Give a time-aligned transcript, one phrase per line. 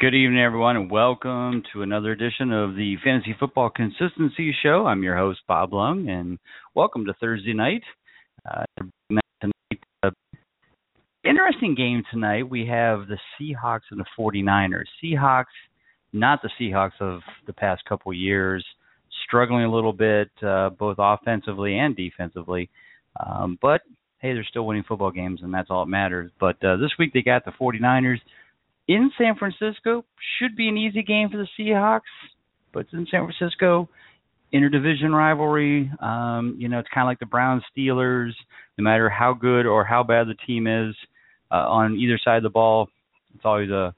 [0.00, 4.86] Good evening, everyone, and welcome to another edition of the Fantasy Football Consistency Show.
[4.86, 6.38] I'm your host, Bob Lung, and
[6.74, 7.82] welcome to Thursday night.
[8.50, 8.64] Uh,
[9.10, 10.10] tonight uh,
[11.22, 12.48] interesting game tonight.
[12.48, 14.86] We have the Seahawks and the 49ers.
[15.04, 15.44] Seahawks,
[16.14, 18.64] not the Seahawks of the past couple years,
[19.26, 22.70] struggling a little bit, uh, both offensively and defensively.
[23.22, 23.82] Um, but
[24.20, 26.30] hey, they're still winning football games, and that's all that matters.
[26.40, 28.20] But uh, this week they got the 49ers
[28.90, 30.04] in San Francisco.
[30.38, 32.00] Should be an easy game for the Seahawks,
[32.72, 33.88] but it's in San Francisco.
[34.52, 35.90] Interdivision rivalry.
[36.00, 38.32] Um, you know, it's kind of like the Browns Steelers.
[38.76, 40.96] No matter how good or how bad the team is
[41.52, 42.88] uh, on either side of the ball,
[43.34, 43.94] it's always a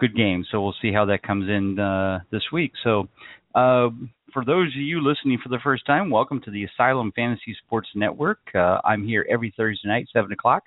[0.00, 0.46] good game.
[0.50, 2.72] So we'll see how that comes in uh, this week.
[2.82, 3.08] So,
[3.54, 3.90] uh,
[4.32, 7.88] for those of you listening for the first time, welcome to the Asylum Fantasy Sports
[7.94, 8.38] Network.
[8.54, 10.62] Uh, I'm here every Thursday night, 7 o'clock,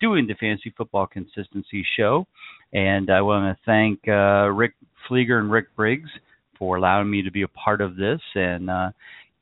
[0.00, 2.26] doing the Fantasy Football Consistency Show.
[2.72, 4.74] And I want to thank uh, Rick
[5.08, 6.10] Flieger and Rick Briggs
[6.58, 8.20] for allowing me to be a part of this.
[8.34, 8.90] And uh,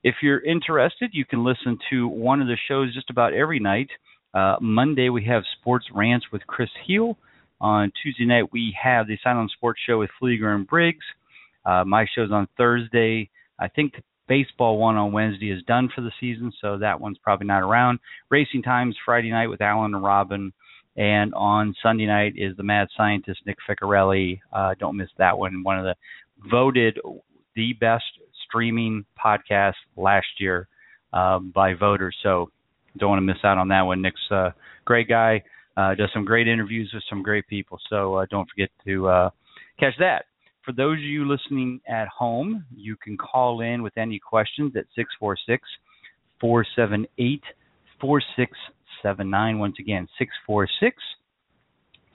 [0.05, 3.89] if you're interested, you can listen to one of the shows just about every night.
[4.35, 7.17] Uh, Monday, we have Sports Rants with Chris Heal.
[7.61, 11.05] On Tuesday night, we have the Asylum Sports Show with Flieger and Briggs.
[11.65, 13.31] Uh, my show's on Thursday.
[13.59, 13.95] I think
[14.29, 17.99] baseball one on Wednesday is done for the season, so that one's probably not around.
[18.31, 20.53] Racing Times Friday night with Alan and Robin.
[20.97, 24.41] And on Sunday night is the Mad Scientist Nick Ficcarelli.
[24.53, 25.63] Uh, don't miss that one.
[25.63, 25.95] One of the
[26.51, 26.99] voted
[27.55, 28.05] the best
[28.47, 30.69] streaming podcast last year
[31.13, 32.17] uh, by voters.
[32.23, 32.51] So
[32.97, 34.01] don't want to miss out on that one.
[34.01, 34.55] Nick's a
[34.85, 35.43] great guy.
[35.77, 37.79] Uh, does some great interviews with some great people.
[37.91, 39.31] So uh, don't forget to uh,
[39.79, 40.25] catch that.
[40.67, 44.87] For those of you listening at home, you can call in with any questions at
[44.97, 45.63] 646
[46.41, 47.41] 478
[48.01, 49.59] 4679.
[49.61, 50.97] Once again, 646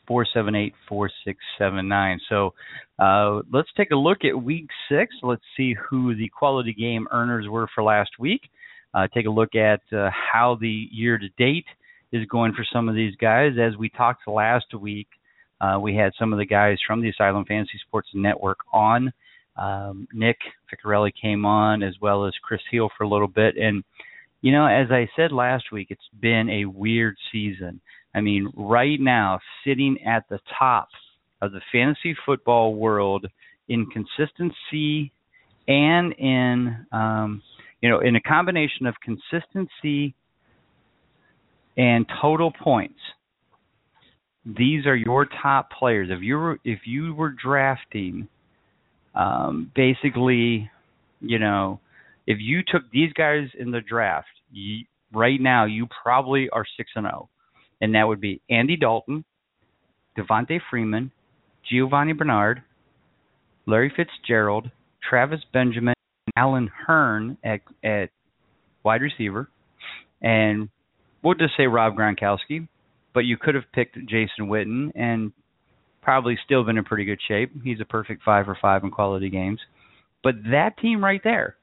[0.05, 2.19] 478 4679.
[2.27, 2.53] So
[2.99, 5.15] uh, let's take a look at week six.
[5.23, 8.41] Let's see who the quality game earners were for last week.
[8.93, 11.67] Uh, take a look at uh, how the year to date
[12.11, 13.53] is going for some of these guys.
[13.57, 15.07] As we talked last week,
[15.61, 19.13] uh, we had some of the guys from the Asylum Fantasy Sports Network on.
[19.55, 20.37] Um, Nick
[20.71, 23.55] Ficcarelli came on as well as Chris Heal for a little bit.
[23.57, 23.83] And,
[24.41, 27.79] you know, as I said last week, it's been a weird season.
[28.15, 30.89] I mean, right now, sitting at the top
[31.41, 33.27] of the fantasy football world
[33.69, 35.11] in consistency
[35.67, 37.43] and in, um,
[37.81, 40.15] you know, in a combination of consistency
[41.77, 42.99] and total points–
[44.45, 46.09] these are your top players.
[46.11, 48.27] If you were if you were drafting,
[49.13, 50.69] um, basically,
[51.19, 51.79] you know,
[52.25, 56.91] if you took these guys in the draft, you, right now you probably are six
[56.95, 57.59] and zero, oh.
[57.81, 59.23] and that would be Andy Dalton,
[60.17, 61.11] Devonta Freeman,
[61.71, 62.63] Giovani Bernard,
[63.67, 64.71] Larry Fitzgerald,
[65.07, 65.93] Travis Benjamin,
[66.35, 68.09] Allen Hurns at at
[68.83, 69.49] wide receiver,
[70.21, 70.69] and
[71.23, 72.67] we'll just say Rob Gronkowski,
[73.13, 75.31] but you could have picked Jason Witten and
[76.01, 77.51] probably still been in pretty good shape.
[77.63, 79.59] He's a perfect five for five in quality games.
[80.23, 81.55] But that team right there,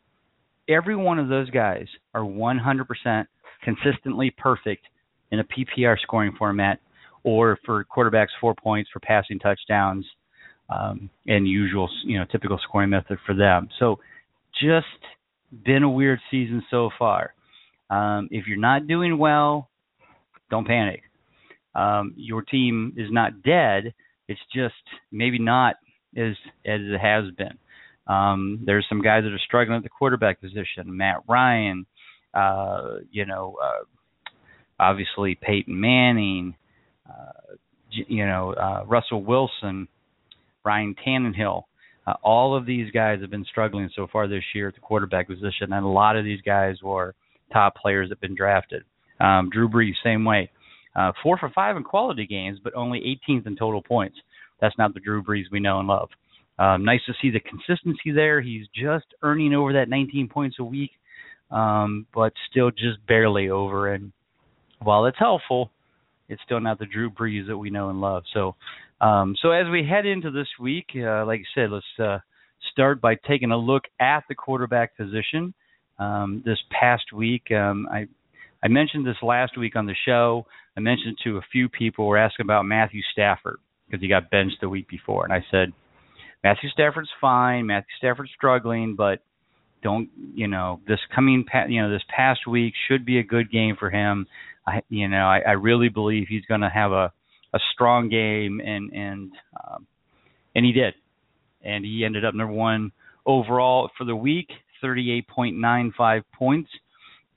[0.69, 3.27] every one of those guys are 100%
[3.65, 4.85] consistently perfect
[5.31, 6.81] in a PPR scoring format
[7.25, 10.07] or for quarterbacks four points for passing touchdowns
[10.71, 13.69] um, and usual, you know, typical scoring method for them.
[13.79, 13.99] So
[14.61, 14.87] just
[15.65, 17.35] been a weird season so far.
[17.91, 19.69] Um, if you're not doing well,
[20.51, 21.03] don't panic
[21.75, 23.95] um, your team is not dead.
[24.29, 24.75] It's just
[25.11, 25.77] maybe not
[26.17, 26.35] as
[26.67, 27.59] as it has been.
[28.07, 30.97] Um, there's some guys that are struggling at the quarterback position.
[30.97, 31.87] Matt Ryan,
[32.33, 33.85] uh, you know, uh,
[34.81, 36.55] obviously Peyton Manning,
[37.09, 37.55] uh,
[37.91, 39.89] you know, uh, Russell Wilson,
[40.65, 41.65] Ryan Tannehill.
[42.07, 45.27] Uh, all of these guys have been struggling so far this year at the quarterback
[45.27, 47.15] position, and a lot of these guys were
[47.53, 48.83] top players that have been drafted.
[49.21, 50.51] Um, Drew Brees, same way.
[50.99, 54.17] Uh, four for five in quality games, but only 18th in total points.
[54.61, 56.09] That's not the Drew Brees we know and love.
[56.59, 58.41] Um, nice to see the consistency there.
[58.41, 60.91] He's just earning over that 19 points a week,
[61.53, 63.95] um, but still just barely over.
[63.95, 64.11] And
[64.83, 65.71] while it's helpful,
[66.29, 68.25] it's still not the Drew Brees that we know and love.
[68.35, 68.57] So,
[69.01, 72.19] um, so as we head into this week, uh, like I said, let's uh,
[72.73, 75.55] start by taking a look at the quarterback position.
[76.01, 78.09] Um, this past week, um, I
[78.63, 80.47] I mentioned this last week on the show.
[80.77, 84.61] I mentioned to a few people were asking about Matthew Stafford because he got benched
[84.61, 85.73] the week before, and I said
[86.43, 87.67] Matthew Stafford's fine.
[87.67, 89.21] Matthew Stafford's struggling, but
[89.83, 93.77] don't you know this coming you know this past week should be a good game
[93.79, 94.27] for him.
[94.67, 97.13] I you know I, I really believe he's going to have a
[97.55, 99.33] a strong game and and
[99.65, 99.87] um,
[100.55, 100.95] and he did,
[101.63, 102.93] and he ended up number one
[103.25, 104.49] overall for the week,
[104.83, 106.71] 38.95 points.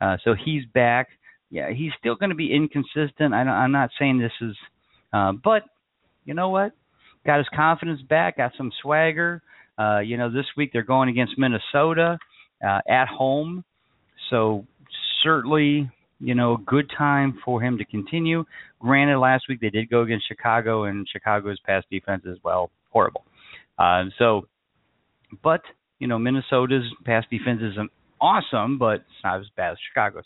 [0.01, 1.09] Uh, so he's back.
[1.50, 3.33] Yeah, he's still going to be inconsistent.
[3.33, 4.56] I, I'm not saying this is,
[5.13, 5.63] uh, but
[6.25, 6.71] you know what?
[7.25, 8.38] Got his confidence back.
[8.38, 9.44] Got some swagger.
[9.77, 12.18] Uh, you know, this week they're going against Minnesota
[12.65, 13.63] uh, at home,
[14.30, 14.65] so
[15.24, 15.89] certainly
[16.19, 18.44] you know good time for him to continue.
[18.80, 23.24] Granted, last week they did go against Chicago, and Chicago's pass defense is well horrible.
[23.77, 24.48] Uh, so,
[25.44, 25.62] but
[26.00, 27.75] you know Minnesota's pass defense is
[28.22, 30.26] awesome, but it's not as bad as Chicago's.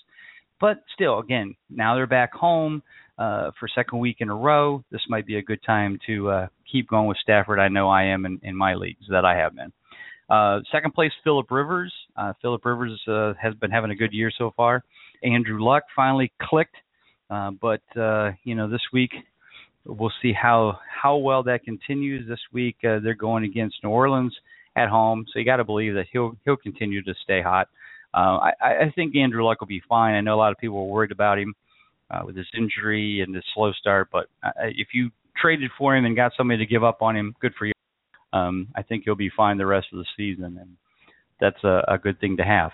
[0.59, 2.83] But still, again, now they're back home
[3.17, 4.83] uh, for second week in a row.
[4.91, 7.59] This might be a good time to uh, keep going with Stafford.
[7.59, 9.71] I know I am in, in my leagues that I have been.
[10.29, 11.93] Uh, second place, Philip Rivers.
[12.17, 14.83] Uh, Philip Rivers uh, has been having a good year so far.
[15.23, 16.75] Andrew Luck finally clicked,
[17.29, 19.11] uh, but uh, you know this week
[19.85, 22.27] we'll see how how well that continues.
[22.27, 24.35] This week uh, they're going against New Orleans
[24.75, 27.67] at home, so you got to believe that he'll he'll continue to stay hot.
[28.15, 30.15] Uh, I, I think Andrew Luck will be fine.
[30.15, 31.53] I know a lot of people were worried about him
[32.09, 36.05] uh, with his injury and his slow start, but uh, if you traded for him
[36.05, 37.73] and got somebody to give up on him, good for you.
[38.31, 40.77] Um, I think he'll be fine the rest of the season, and
[41.41, 42.71] that's a, a good thing to have.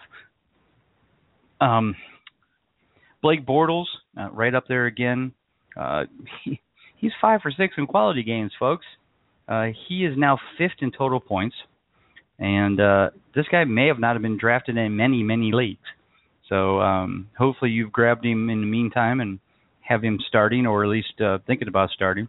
[1.59, 1.95] Um,
[3.21, 3.85] Blake Bortles,
[4.19, 5.33] uh, right up there again.
[5.75, 6.03] Uh,
[6.43, 6.59] he,
[6.97, 8.85] he's five for six in quality games, folks.
[9.47, 11.55] Uh, he is now fifth in total points,
[12.39, 15.79] and uh, this guy may have not have been drafted in many, many leagues.
[16.49, 19.39] So um, hopefully you've grabbed him in the meantime and
[19.81, 22.27] have him starting, or at least uh, thinking about starting.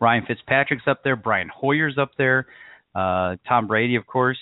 [0.00, 2.46] Ryan Fitzpatrick's up there, Brian Hoyer's up there,
[2.94, 4.38] uh, Tom Brady, of course,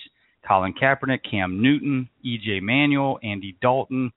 [0.47, 2.59] Colin Kaepernick, Cam Newton, E.J.
[2.59, 4.11] Manuel, Andy Dalton,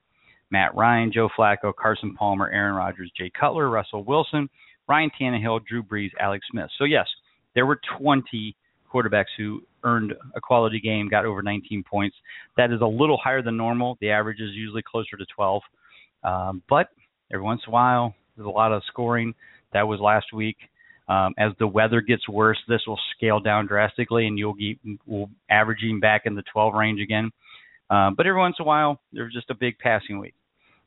[0.51, 4.49] Matt Ryan, Joe Flacco, Carson Palmer, Aaron Rodgers, Jay Cutler, Russell Wilson,
[4.87, 6.69] Ryan Tannehill, Drew Brees, Alex Smith.
[6.77, 7.07] So yes,
[7.55, 8.55] there were 20
[8.89, 12.15] quarterbacks who earned a quality game, got over 19 points.
[12.57, 13.97] That is a little higher than normal.
[14.01, 15.61] The average is usually closer to 12.
[16.23, 16.89] Um, but
[17.31, 19.33] every once in a while, there's a lot of scoring.
[19.73, 20.57] That was last week.
[21.07, 24.77] Um, as the weather gets worse, this will scale down drastically, and you'll get
[25.07, 27.31] will averaging back in the 12 range again.
[27.89, 30.35] Um, but every once in a while, there's just a big passing week.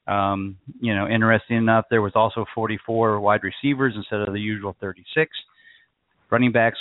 [0.06, 4.76] Um, you know, interesting enough, there was also 44 wide receivers instead of the usual
[4.81, 5.31] 36.
[6.31, 6.78] Running backs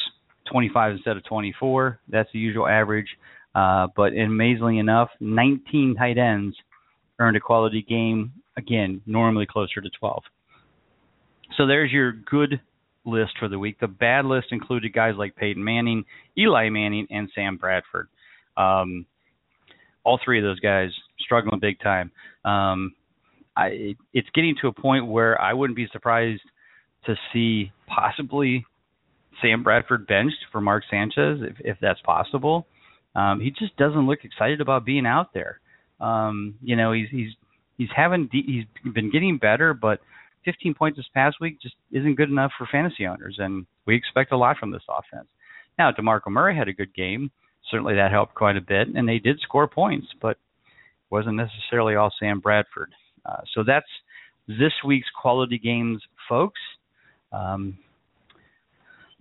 [0.52, 2.00] 25 instead of 24.
[2.08, 3.08] That's the usual average.
[3.54, 6.56] Uh, but amazingly enough, 19 tight ends
[7.20, 8.34] earned a quality game.
[8.58, 10.24] Again, normally closer to 12.
[11.58, 12.60] So there's your good
[13.06, 13.80] list for the week.
[13.80, 16.06] The bad list included guys like Peyton Manning,
[16.38, 18.08] Eli Manning, and Sam Bradford.
[18.58, 19.06] Um,
[20.04, 20.90] all three of those guys
[21.20, 22.12] struggling big time.
[22.46, 22.94] Um,
[23.56, 26.42] I, it's getting to a point where I wouldn't be surprised
[27.06, 28.66] to see possibly
[29.42, 32.68] Sam Bradford benched for Mark Sanchez if, if that's possible.
[33.16, 35.60] Um, he just doesn't look excited about being out there.
[36.00, 37.32] Um, you know, he's he's
[37.78, 40.00] he's having he's been getting better, but
[40.46, 44.32] 15 points this past week just isn't good enough for fantasy owners, and we expect
[44.32, 45.28] a lot from this offense.
[45.78, 47.32] Now, DeMarco Murray had a good game.
[47.70, 50.38] Certainly that helped quite a bit, and they did score points, but
[51.10, 52.92] wasn't necessarily all Sam Bradford.
[53.26, 53.86] Uh, so that's
[54.48, 56.60] this week's quality games, folks.
[57.32, 57.78] Um,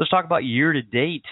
[0.01, 1.25] let's talk about year to date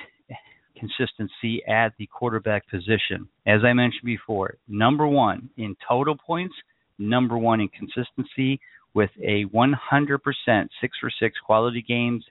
[0.79, 3.27] consistency at the quarterback position.
[3.47, 6.55] As I mentioned before, number one in total points,
[6.99, 8.61] number one in consistency
[8.95, 10.19] with a 100%
[10.81, 12.25] six for six quality games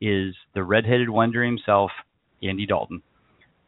[0.00, 1.90] is the redheaded wonder himself,
[2.42, 3.02] Andy Dalton.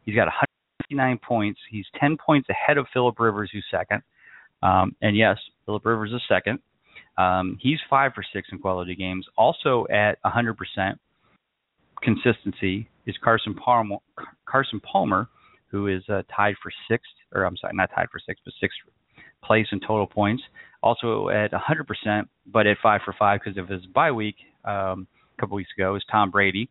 [0.05, 1.59] He's got 159 points.
[1.69, 4.01] He's 10 points ahead of Philip Rivers, who's second.
[4.63, 6.59] Um, and yes, Philip Rivers is second.
[7.17, 9.27] Um, he's five for six in quality games.
[9.37, 10.55] Also at 100%
[12.03, 13.97] consistency is Carson Palmer,
[14.45, 15.29] Carson Palmer,
[15.67, 18.77] who is uh, tied for sixth, or I'm sorry, not tied for sixth, but sixth
[19.43, 20.43] place in total points.
[20.81, 25.07] Also at 100%, but at five for five because of his bye week um,
[25.37, 26.69] a couple weeks ago, is Tom Brady,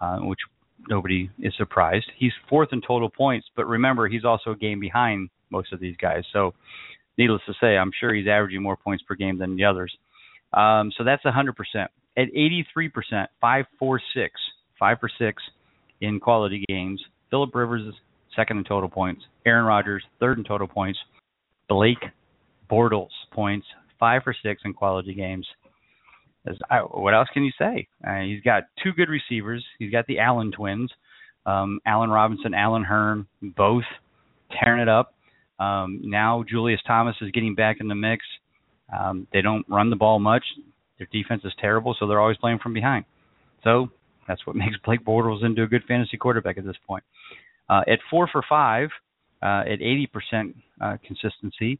[0.00, 0.40] uh, which
[0.88, 2.10] nobody is surprised.
[2.16, 5.96] He's fourth in total points, but remember he's also a game behind most of these
[6.00, 6.24] guys.
[6.32, 6.54] So
[7.18, 9.92] needless to say, I'm sure he's averaging more points per game than the others.
[10.52, 11.52] Um, so that's 100%.
[12.16, 13.64] At 83%, 5
[14.80, 15.42] 4 6, 5 for 6
[16.00, 17.00] in quality games.
[17.30, 17.94] Philip Rivers is
[18.34, 19.22] second in total points.
[19.46, 20.98] Aaron Rodgers, third in total points.
[21.68, 22.02] Blake
[22.68, 23.66] Bortles points,
[24.00, 25.46] 5 for 6 in quality games.
[26.70, 27.86] I, what else can you say?
[28.06, 29.64] Uh, he's got two good receivers.
[29.78, 30.90] He's got the Allen twins,
[31.44, 33.84] um, Allen Robinson, Allen Hurns, both
[34.58, 35.14] tearing it up.
[35.58, 38.24] Um, now Julius Thomas is getting back in the mix.
[38.96, 40.44] Um, they don't run the ball much.
[40.98, 43.04] Their defense is terrible, so they're always playing from behind.
[43.62, 43.90] So
[44.30, 47.02] That's what makes Blake Bortles into a good fantasy quarterback at this point.
[47.68, 48.88] Uh, at four for five,
[49.42, 51.78] uh, at 80% uh, consistency,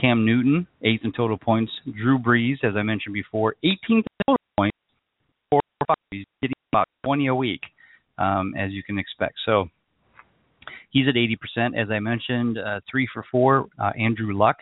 [0.00, 1.70] Cam Newton, eighth in total points.
[1.84, 4.76] Drew Brees, as I mentioned before, 18th total points.
[5.50, 5.96] Four for five.
[6.10, 7.60] He's getting about 20 a week,
[8.18, 9.34] um, as you can expect.
[9.44, 9.66] So
[10.90, 11.80] he's at 80%.
[11.80, 13.68] As I mentioned, uh, three for four.
[13.78, 14.56] Uh, Andrew Luck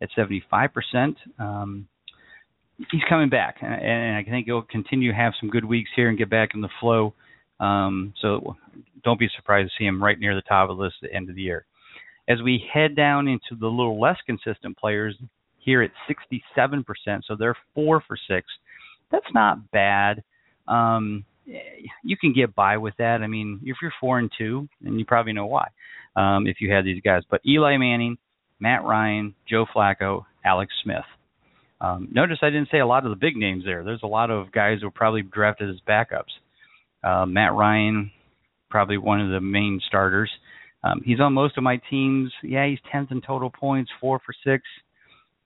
[0.00, 1.16] at 75%.
[1.38, 1.88] Um,
[2.90, 6.18] he's coming back, and I think he'll continue to have some good weeks here and
[6.18, 7.14] get back in the flow.
[7.58, 8.56] Um, so
[9.04, 11.16] don't be surprised to see him right near the top of the list at the
[11.16, 11.66] end of the year.
[12.28, 15.16] As we head down into the little less consistent players
[15.58, 16.84] here at 67%,
[17.26, 18.46] so they're four for six.
[19.10, 20.22] That's not bad.
[20.68, 21.24] Um,
[22.04, 23.20] you can get by with that.
[23.22, 25.68] I mean, if you're four and two, and you probably know why,
[26.16, 27.22] um, if you had these guys.
[27.28, 28.16] But Eli Manning,
[28.60, 31.04] Matt Ryan, Joe Flacco, Alex Smith.
[31.80, 33.82] Um, notice I didn't say a lot of the big names there.
[33.84, 36.32] There's a lot of guys who were probably drafted as backups.
[37.02, 38.10] Uh, Matt Ryan,
[38.68, 40.30] probably one of the main starters.
[40.84, 42.32] Um, he's on most of my teams.
[42.42, 44.64] Yeah, he's 10th in total points, four for six,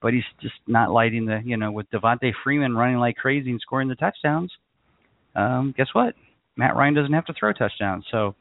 [0.00, 3.60] but he's just not lighting the, you know, with Devonta Freeman running like crazy and
[3.60, 4.52] scoring the touchdowns.
[5.36, 6.14] Um, guess what?
[6.56, 8.04] Matt Ryan doesn't have to throw touchdowns.
[8.10, 8.34] So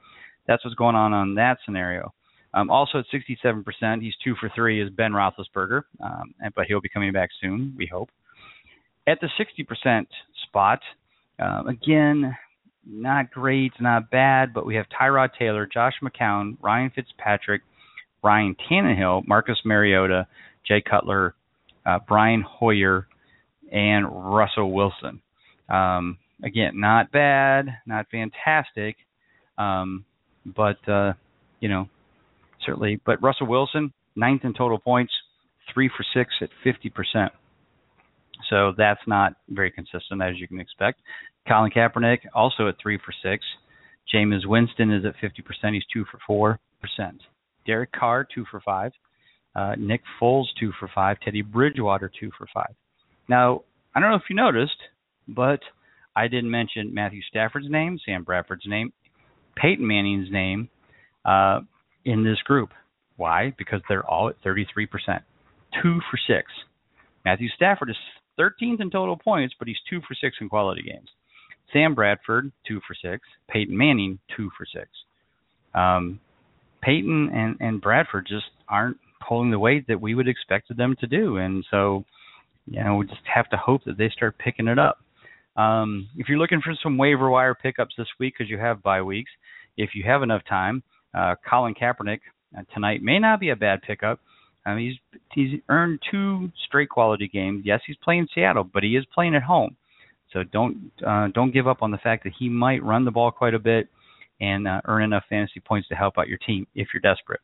[0.47, 2.13] that's what's going on on that scenario.
[2.53, 6.89] Um, also at 67%, he's two for three, is Ben Roethlisberger, um, but he'll be
[6.89, 8.09] coming back soon, we hope.
[9.07, 10.05] At the 60%
[10.47, 10.79] spot,
[11.39, 12.35] uh, again,
[12.85, 17.61] not great, not bad, but we have Tyrod Taylor, Josh McCown, Ryan Fitzpatrick,
[18.23, 20.27] Ryan Tannehill, Marcus Mariota,
[20.67, 21.33] Jay Cutler,
[21.85, 23.07] uh, Brian Hoyer,
[23.71, 25.21] and Russell Wilson.
[25.69, 28.95] Um, again, not bad, not fantastic,
[29.57, 30.05] um,
[30.45, 31.13] but uh,
[31.59, 31.89] you know,
[32.65, 32.99] certainly.
[33.05, 35.13] But Russell Wilson, ninth in total points,
[35.73, 37.29] three for six at 50%.
[38.49, 41.01] So that's not very consistent, as you can expect.
[41.47, 43.43] Colin Kaepernick, also at three for six.
[44.13, 45.73] Jameis Winston is at 50%.
[45.73, 47.21] He's two for four percent.
[47.65, 48.91] Derek Carr, two for five.
[49.55, 51.17] Uh, Nick Foles, two for five.
[51.21, 52.73] Teddy Bridgewater, two for five.
[53.29, 53.61] Now,
[53.95, 54.77] I don't know if you noticed,
[55.27, 55.59] but
[56.15, 58.91] I didn't mention Matthew Stafford's name, Sam Bradford's name,
[59.55, 60.69] Peyton Manning's name,
[61.25, 61.61] uh,
[62.05, 62.69] in this group.
[63.17, 63.53] Why?
[63.57, 64.87] Because they're all at 33%.
[65.81, 66.51] Two for six.
[67.25, 67.95] Matthew Stafford is
[68.39, 71.09] 13th in total points, but he's two for six in quality games.
[71.71, 73.23] Sam Bradford, two for six.
[73.49, 74.89] Peyton Manning, two for six.
[75.73, 76.19] Um,
[76.81, 81.07] Peyton and, and Bradford just aren't pulling the weight that we would expect them to
[81.07, 81.37] do.
[81.37, 82.03] And so,
[82.65, 84.99] you know, we just have to hope that they start picking it up.
[85.55, 89.01] Um, if you're looking for some waiver wire pickups this week because you have bye
[89.01, 89.31] weeks,
[89.77, 90.83] if you have enough time,
[91.13, 92.19] uh, Colin Kaepernick
[92.57, 94.19] uh, tonight may not be a bad pickup.
[94.65, 94.95] Um, he's
[95.33, 97.63] he's earned two straight quality games.
[97.65, 99.75] Yes, he's playing Seattle, but he is playing at home.
[100.31, 103.31] So don't uh, don't give up on the fact that he might run the ball
[103.31, 103.87] quite a bit
[104.41, 107.41] and uh, earn enough fantasy points to help out your team if you're desperate.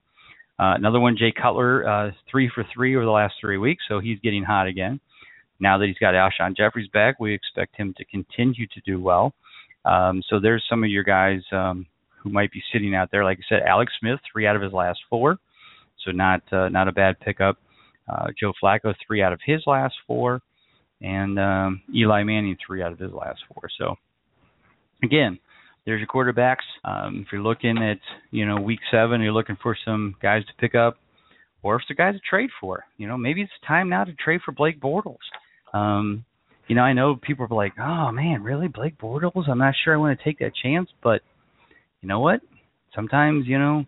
[0.60, 4.00] Uh, another one, Jay Cutler, uh, three for three over the last three weeks, so
[4.00, 5.00] he's getting hot again.
[5.62, 9.34] Now that he's got Alshon Jeffery's back, we expect him to continue to do well.
[9.86, 11.86] Um, so there's some of your guys um,
[12.22, 13.24] who might be sitting out there.
[13.24, 15.38] Like I said, Alex Smith, three out of his last four,
[16.06, 17.58] so not uh, not a bad pickup.
[18.08, 20.42] Uh, Joe Flacco, three out of his last four,
[21.02, 23.70] and um, Eli Manning, three out of his last four.
[23.78, 23.96] So
[25.04, 25.40] again,
[25.86, 26.66] there's your quarterbacks.
[26.84, 28.00] Um, if you're looking at
[28.32, 30.98] you know week seven, you're looking for some guys to pick up,
[31.62, 32.86] or if it's a guy to trade for.
[32.98, 35.18] You know, maybe it's time now to trade for Blake Bortles.
[35.74, 36.26] Um,
[36.68, 39.50] you know, I know people are like, "Oh man, really, Blake Bortles?
[39.50, 41.22] I'm not sure I want to take that chance." But
[42.02, 42.42] you know what?
[42.96, 43.86] Sometimes, you know,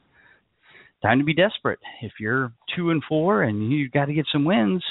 [1.01, 1.79] time to be desperate.
[2.01, 4.83] If you're two and four and you've got to get some wins,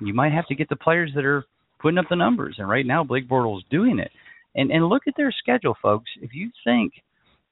[0.00, 1.44] you might have to get the players that are
[1.80, 2.56] putting up the numbers.
[2.58, 4.10] And right now, Blake Bortles doing it.
[4.54, 6.10] And and look at their schedule, folks.
[6.20, 6.94] If you think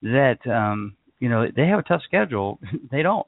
[0.02, 2.58] that um, you know they have a tough schedule,
[2.90, 3.26] they don't.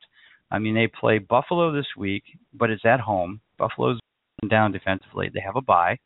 [0.51, 3.41] I mean, they play Buffalo this week, but it's at home.
[3.59, 4.01] Buffalo's
[4.49, 5.31] down defensively.
[5.33, 5.99] They have a bye.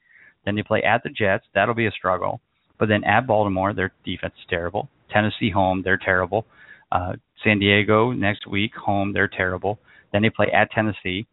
[0.45, 1.47] Then they play at the Jets.
[1.55, 2.41] That'll be a struggle.
[2.79, 4.91] But then at Baltimore, their defense is terrible.
[5.15, 6.47] Tennessee home, they're terrible.
[6.91, 9.79] Uh, San Diego next week home, they're terrible.
[10.13, 11.27] Then they play at Tennessee,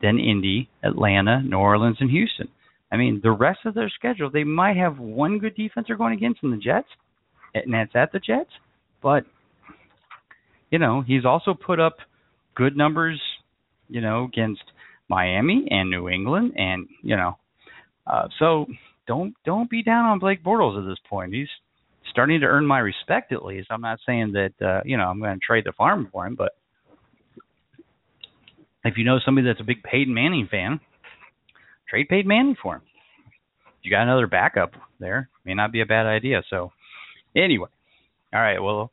[0.00, 2.48] then Indy, Atlanta, New Orleans, and Houston.
[2.90, 6.14] I mean, the rest of their schedule, they might have one good defense they're going
[6.14, 6.88] against in the Jets,
[7.54, 8.50] and that's at the Jets.
[9.02, 9.24] But
[10.70, 11.96] you know, he's also put up
[12.54, 13.20] good numbers,
[13.88, 14.62] you know, against
[15.08, 17.38] Miami and New England, and you know,
[18.06, 18.66] uh, so
[19.06, 21.32] don't don't be down on Blake Bortles at this point.
[21.32, 21.48] He's
[22.16, 23.68] starting to earn my respect at least.
[23.70, 26.34] I'm not saying that uh, you know I'm going to trade the farm for him,
[26.34, 26.52] but
[28.84, 30.80] if you know somebody that's a big Peyton Manning fan,
[31.88, 32.82] trade Peyton Manning for him.
[33.82, 36.42] You got another backup there, may not be a bad idea.
[36.50, 36.72] So
[37.36, 37.68] Anyway,
[38.32, 38.58] all right.
[38.58, 38.90] Well,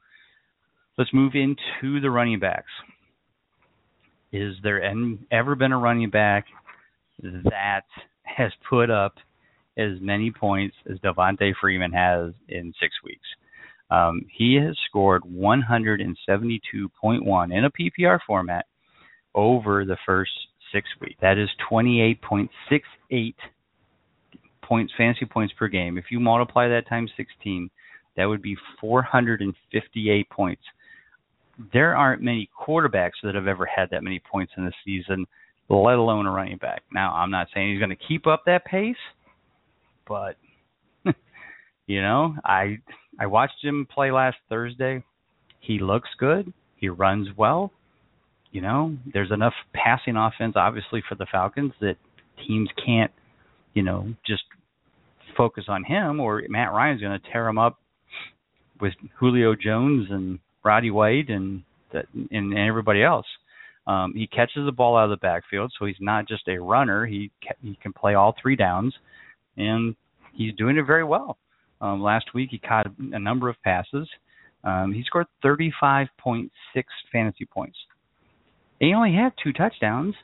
[0.98, 2.72] let's move into the running backs.
[4.34, 4.84] Is there
[5.32, 6.46] ever been a running back
[7.22, 7.84] that
[8.24, 9.14] has put up
[9.78, 13.28] as many points as Devonta Freeman has in six weeks?
[13.90, 18.66] Um, he has scored 172.1 in a PPR format
[19.36, 20.32] over the first
[20.74, 21.16] six weeks.
[21.22, 23.36] That is 28.68
[24.64, 25.98] points, fantasy points per game.
[25.98, 27.70] If you multiply that times 16,
[28.18, 30.62] that would be 458 points.
[31.72, 35.26] There aren't many quarterbacks that have ever had that many points in a season,
[35.70, 36.82] let alone a running back.
[36.92, 38.96] Now, I'm not saying he's going to keep up that pace,
[40.08, 40.38] but
[41.88, 42.80] you know, I
[43.20, 45.04] I watched him play last Thursday.
[45.60, 46.52] He looks good.
[46.78, 47.72] He runs well.
[48.52, 51.96] You know, there's enough passing offense obviously for the Falcons that
[52.48, 53.12] teams can't,
[53.74, 54.44] you know, just
[55.36, 57.80] focus on him or Matt Ryan's going to tear him up
[58.80, 63.26] with Julio Jones and Roddy White and that and, everybody else.
[63.86, 67.06] Um, he catches the ball out of the backfield, so he's not just a runner.
[67.06, 68.94] He ca- he can play all three downs,
[69.58, 69.96] and
[70.34, 71.38] he's doing it very well.
[71.82, 74.08] Um, last week he caught a number of passes.
[74.64, 76.50] Um, he scored 35.6
[77.12, 77.78] fantasy points.
[78.80, 80.16] He only had two touchdowns,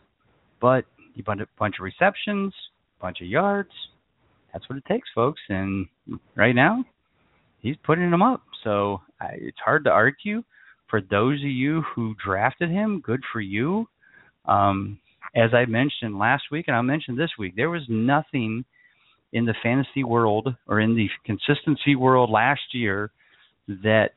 [0.62, 2.54] but he bunch a bunch of receptions,
[3.02, 3.72] bunch of yards.
[4.54, 5.42] That's what it takes, folks.
[5.50, 5.88] And
[6.36, 6.84] right now,
[7.60, 8.42] he's putting them up.
[8.64, 10.44] So I, it's hard to argue.
[10.90, 13.88] For those of you who drafted him, good for you.
[14.46, 15.00] Um,
[15.36, 18.66] as I mentioned last week, and I'll mention this week, there was nothing
[19.34, 23.12] in the fantasy world or in the consistency world last year
[23.68, 24.12] that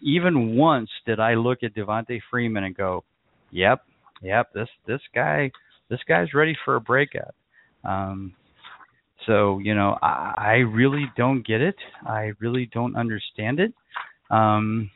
[0.00, 3.04] even once did I look at Devonta Freeman and go,
[3.50, 3.84] "Yep,
[4.22, 5.50] yep, this this guy
[5.88, 7.34] this guy's ready for a breakout."
[7.84, 8.34] Um,
[9.26, 11.76] so you know, I, I really don't get it.
[12.06, 13.72] I really don't understand it.
[14.30, 14.90] Um,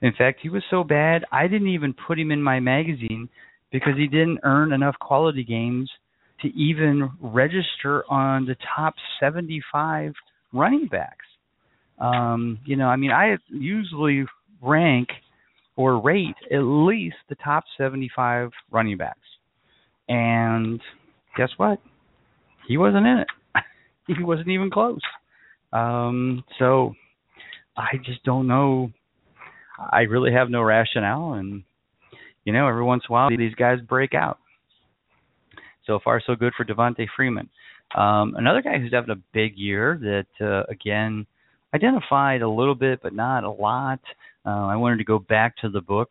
[0.00, 3.28] in fact, he was so bad I didn't even put him in my magazine
[3.70, 5.90] because he didn't earn enough quality games
[6.42, 10.12] to even register on the top 75
[10.52, 11.26] running backs.
[11.98, 14.24] Um, you know, I mean, I usually
[14.62, 15.08] rank
[15.76, 19.18] or rate at least the top 75 running backs.
[20.08, 20.80] And
[21.36, 21.80] guess what?
[22.66, 23.28] He wasn't in it.
[24.16, 25.00] he wasn't even close.
[25.72, 26.94] Um, so
[27.76, 28.90] I just don't know.
[29.78, 31.62] I really have no rationale, and
[32.44, 34.38] you know, every once in a while these guys break out.
[35.88, 37.48] So far, so good for Devonta Freeman.
[37.96, 41.26] Um, another guy who's having a big year that uh, again
[41.74, 44.00] identified a little bit, but not a lot.
[44.44, 46.08] Uh, I wanted to go back to the book.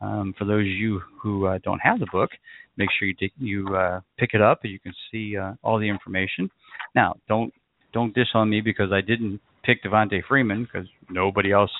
[0.00, 2.30] Um, for those of you who uh, don't have the book,
[2.76, 5.80] make sure you dig, you uh, pick it up and you can see uh, all
[5.80, 6.48] the information.
[6.94, 7.52] Now, don't
[7.92, 11.72] don't dish on me because I didn't pick Devonta Freeman because nobody else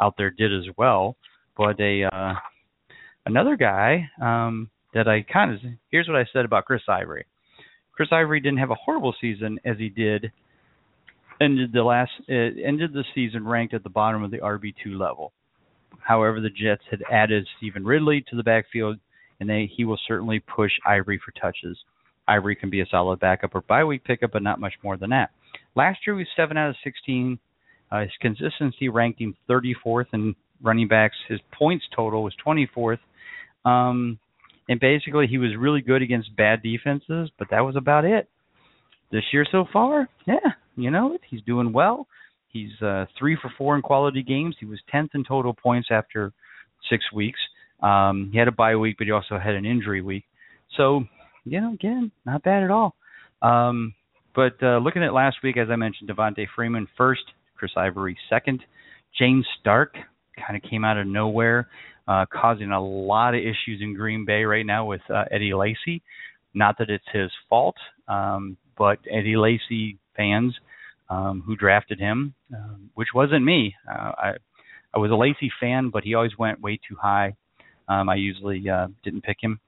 [0.00, 1.14] out there did as well.
[1.56, 2.34] But a uh,
[3.26, 7.26] another guy um, that I kind of here's what I said about Chris Ivory.
[7.92, 10.32] Chris Ivory didn't have a horrible season as he did
[11.40, 14.98] ended the last uh, ended the season ranked at the bottom of the RB two
[14.98, 15.32] level.
[15.98, 18.98] However, the Jets had added Stevan Ridley to the backfield,
[19.40, 21.78] and they he will certainly push Ivory for touches.
[22.28, 25.10] Ivory can be a solid backup or bye week pickup, but not much more than
[25.10, 25.30] that.
[25.74, 27.38] Last year he was seven out of sixteen.
[27.90, 31.16] Uh, his consistency ranked him 34th in running backs.
[31.28, 33.00] His points total was 24th.
[33.64, 34.16] Um,
[34.70, 38.28] and basically, he was really good against bad defenses, but that was about it.
[39.10, 42.06] This year so far, yeah, you know he's doing well.
[42.46, 44.54] He's uh, three for four in quality games.
[44.60, 46.32] He was 10th in total points after
[46.88, 47.40] six weeks.
[47.82, 50.22] Um, he had a bye week, but he also had an injury week.
[50.76, 51.02] So
[51.44, 52.94] you know, again, not bad at all.
[53.42, 53.92] Um,
[54.36, 57.22] but uh, looking at last week, as I mentioned, Devonta Freeman first,
[57.56, 58.62] Chris Ivory second,
[59.18, 59.96] James Stark
[60.46, 61.68] kind of came out of nowhere,
[62.08, 66.02] uh, causing a lot of issues in Green Bay right now with uh, Eddie Lacy.
[66.54, 67.76] Not that it's his fault,
[68.08, 70.54] um, but Eddie Lacy fans
[71.08, 73.74] um, who drafted him, um, which wasn't me.
[73.88, 74.32] Uh, I
[74.92, 77.36] I was a Lacy fan, but he always went way too high.
[77.88, 79.60] Um, I usually uh, didn't pick him.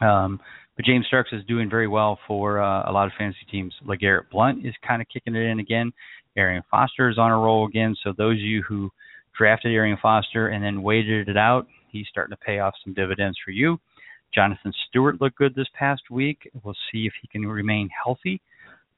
[0.00, 0.40] Um,
[0.76, 3.74] but James Starks is doing very well for uh, a lot of fantasy teams.
[3.86, 5.92] LeGarrette Blunt is kind of kicking it in again.
[6.36, 7.94] Arian Foster is on a roll again.
[8.02, 8.90] So those of you who
[9.36, 13.38] drafted Arian Foster and then waited it out, he's starting to pay off some dividends
[13.44, 13.78] for you.
[14.34, 16.50] Jonathan Stewart looked good this past week.
[16.62, 18.40] We'll see if he can remain healthy.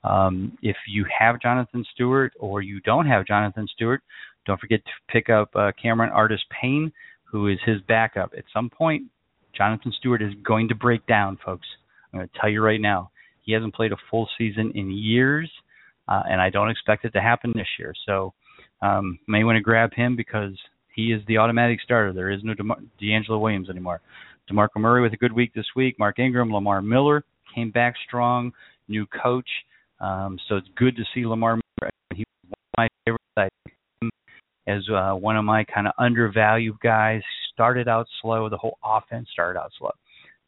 [0.05, 4.03] Um, if you have Jonathan Stewart or you don't have Jonathan Stewart,
[4.47, 6.93] don't forget to pick up uh, Cameron Artis Payne,
[7.25, 8.33] who is his backup.
[8.37, 9.05] At some point,
[9.57, 11.67] Jonathan Stewart is going to break down, folks.
[12.13, 13.11] I'm going to tell you right now.
[13.41, 15.51] He hasn't played a full season in years,
[16.09, 17.93] uh, and I don't expect it to happen this year.
[18.07, 18.35] So
[18.85, 20.53] Um, may want to grab him because
[20.95, 22.13] he is the automatic starter.
[22.13, 24.01] There is no DeMar- DeAngelo Williams anymore.
[24.51, 25.99] DeMarco Murray with a good week this week.
[25.99, 28.53] Mark Ingram, Lamar Miller came back strong.
[28.89, 29.49] New coach.
[30.01, 31.91] Um, so it's good to see Lamar Miller.
[32.15, 33.55] He was one of my favorites.
[34.67, 37.23] As uh, one of my kind of undervalued guys.
[37.53, 38.49] Started out slow.
[38.49, 39.93] The whole offense started out slow.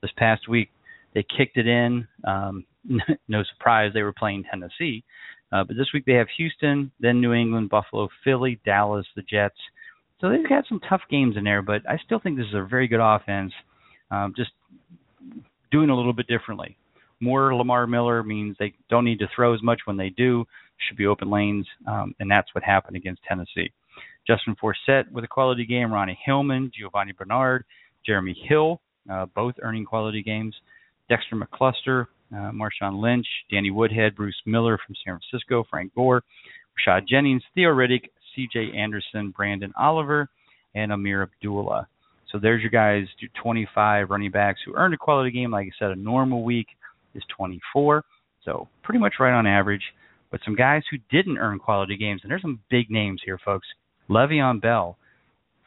[0.02, 0.70] This past week,
[1.14, 2.06] they kicked it in.
[2.24, 2.64] Um,
[3.28, 5.04] no surprise, they were playing Tennessee.
[5.52, 9.56] Uh, but this week they have Houston, then New England, Buffalo, Philly, Dallas, the Jets.
[10.20, 12.66] So they've got some tough games in there, but I still think this is a
[12.66, 13.52] very good offense.
[14.10, 14.50] Um, just
[15.70, 16.76] doing a little bit differently.
[17.20, 20.44] More Lamar Miller means they don't need to throw as much when they do.
[20.88, 23.72] Should be open lanes, um, and that's what happened against Tennessee.
[24.26, 25.92] Justin Forsett with a quality game.
[25.92, 27.64] Ronnie Hillman, Giovani Bernard,
[28.04, 28.80] Jeremy Hill,
[29.10, 30.54] uh, both earning quality games.
[31.08, 36.22] Dexter McCluster, uh, Marshawn Lynch, Danny Woodhead, Bruce Miller from San Francisco, Frank Gore,
[36.76, 38.72] Rashad Jennings, Theo Riddick, C.J.
[38.76, 40.28] Anderson, Branden Oliver,
[40.74, 41.88] and Ameer Abdullah.
[42.30, 43.06] So there's your guys,
[43.42, 45.50] 25 running backs who earned a quality game.
[45.50, 46.66] Like I said, a normal week
[47.14, 48.04] is 24,
[48.44, 49.82] so pretty much right on average.
[50.30, 53.66] But some guys who didn't earn quality games, and there's some big names here, folks.
[54.10, 54.98] Le'Veon Bell,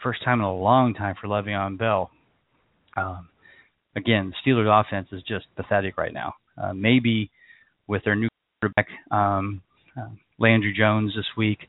[0.03, 2.11] first time in a long time for Le'Veon Bell.
[2.97, 3.29] Um,
[3.95, 6.33] again, Steelers' offense is just pathetic right now.
[6.61, 7.29] Uh, maybe
[7.87, 9.61] with their new quarterback, um,
[9.97, 11.59] uh, Landry Jones, this week,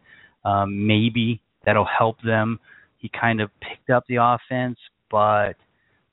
[0.45, 2.59] um, maybe that'll help them.
[2.99, 4.79] He kind of picked up the offense,
[5.11, 5.55] but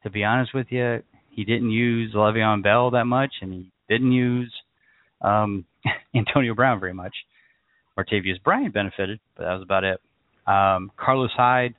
[0.04, 4.12] to be honest with you, he didn't use Le'Veon Bell that much, and he didn't
[4.12, 4.54] use
[5.22, 5.66] um,
[6.16, 7.13] Antonio Brown very much.
[7.98, 10.00] Martavis Bryant benefited, but that was about it.
[10.46, 11.74] Um, Carlos Hyde,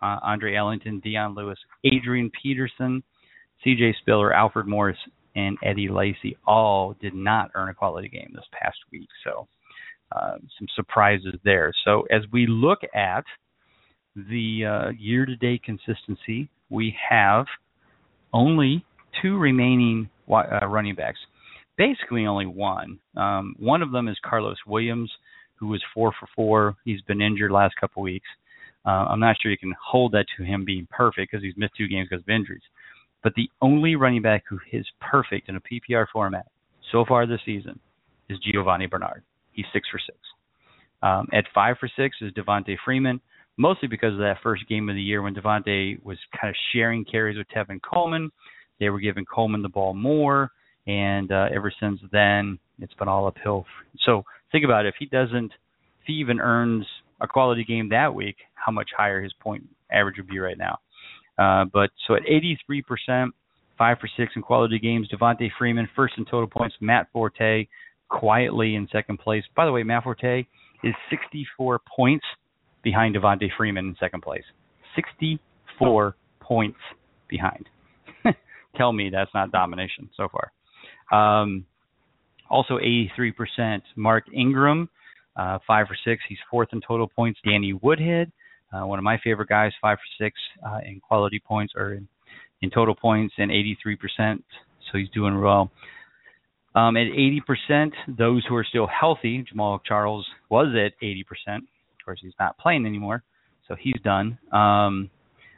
[0.00, 3.02] uh, Andre Ellington, Dion Lewis, Adrian Peterson,
[3.62, 3.96] C.J.
[4.00, 4.96] Spiller, Alfred Morris,
[5.34, 9.08] and Eddie Lacy all did not earn a quality game this past week.
[9.24, 9.46] So
[10.12, 11.72] uh, some surprises there.
[11.84, 13.24] So as we look at
[14.14, 17.46] the uh, year-to-date consistency, we have
[18.32, 18.84] only
[19.22, 21.18] two remaining uh, running backs.
[21.76, 23.00] Basically, only one.
[23.16, 25.10] Um, one of them is Karlos Williams,
[25.56, 26.76] who was four for four.
[26.84, 28.28] He's been injured last couple weeks.
[28.86, 31.74] Uh, I'm not sure you can hold that to him being perfect because he's missed
[31.76, 32.62] two games because of injuries.
[33.24, 36.46] But the only running back who is perfect in a PPR format
[36.92, 37.80] so far this season
[38.28, 39.24] is Giovani Bernard.
[39.52, 40.18] He's six for six.
[41.02, 43.20] Um, at five for six is Devonta Freeman,
[43.56, 47.04] mostly because of that first game of the year when Devonta was kind of sharing
[47.04, 48.30] carries with Tevin Coleman.
[48.78, 50.50] They were giving Coleman the ball more,
[50.86, 53.64] and uh, ever since then, it's been all uphill.
[54.04, 54.90] So think about it.
[54.90, 56.86] If he doesn't, if he even earns
[57.20, 60.78] a quality game that week, how much higher his point average would be right now.
[61.38, 63.30] Uh, but so at 83%,
[63.76, 65.08] five for six in quality games.
[65.08, 66.74] Devonta Freeman first in total points.
[66.80, 67.66] Matt Forte
[68.08, 69.44] quietly in second place.
[69.56, 70.44] By the way, Matt Forte
[70.82, 72.24] is 64 points
[72.82, 74.44] behind Devonta Freeman in second place.
[74.94, 76.78] 64 points
[77.28, 77.68] behind.
[78.76, 80.52] Tell me that's not domination so far.
[81.12, 81.64] Um,
[82.50, 83.82] also 83%.
[83.96, 84.88] Mark Ingram,
[85.36, 86.22] uh, five for six.
[86.28, 87.40] He's fourth in total points.
[87.44, 88.30] Danny Woodhead,
[88.74, 92.08] uh, one of my favorite guys, five for six uh, in quality points or in,
[92.62, 94.42] in total points, and 83%.
[94.90, 95.70] So he's doing well.
[96.74, 101.22] Um, at 80%, those who are still healthy, Jamaal Charles was at 80%.
[101.56, 101.62] Of
[102.04, 103.22] course, he's not playing anymore,
[103.68, 104.38] so he's done.
[104.52, 105.10] Um,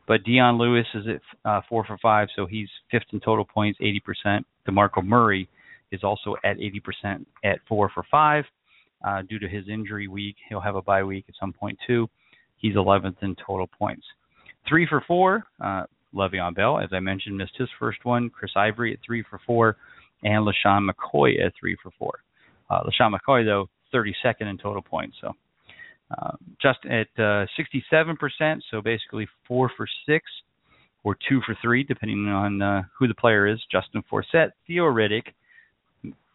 [0.06, 3.78] but Dion Lewis is at uh, four for five, so he's fifth in total points,
[3.80, 4.44] 80%.
[4.68, 5.48] DeMarco Murray
[5.90, 8.44] is also at 80% at four for five.
[9.06, 12.08] Uh, due to his injury week, he'll have a bye week at some point too.
[12.58, 14.04] He's 11th in total points.
[14.68, 18.30] Three for four, uh, Le'Veon Bell, as I mentioned, missed his first one.
[18.30, 19.76] Chris Ivory at three for four,
[20.22, 22.20] and LeSean McCoy at three for four.
[22.70, 25.16] Uh, LeSean McCoy, though, 32nd in total points.
[25.20, 25.32] So
[26.10, 30.24] uh, just at uh, 67%, so basically four for six
[31.04, 33.60] or two for three, depending on uh, who the player is.
[33.70, 35.32] Justin Forsett, Theo Riddick,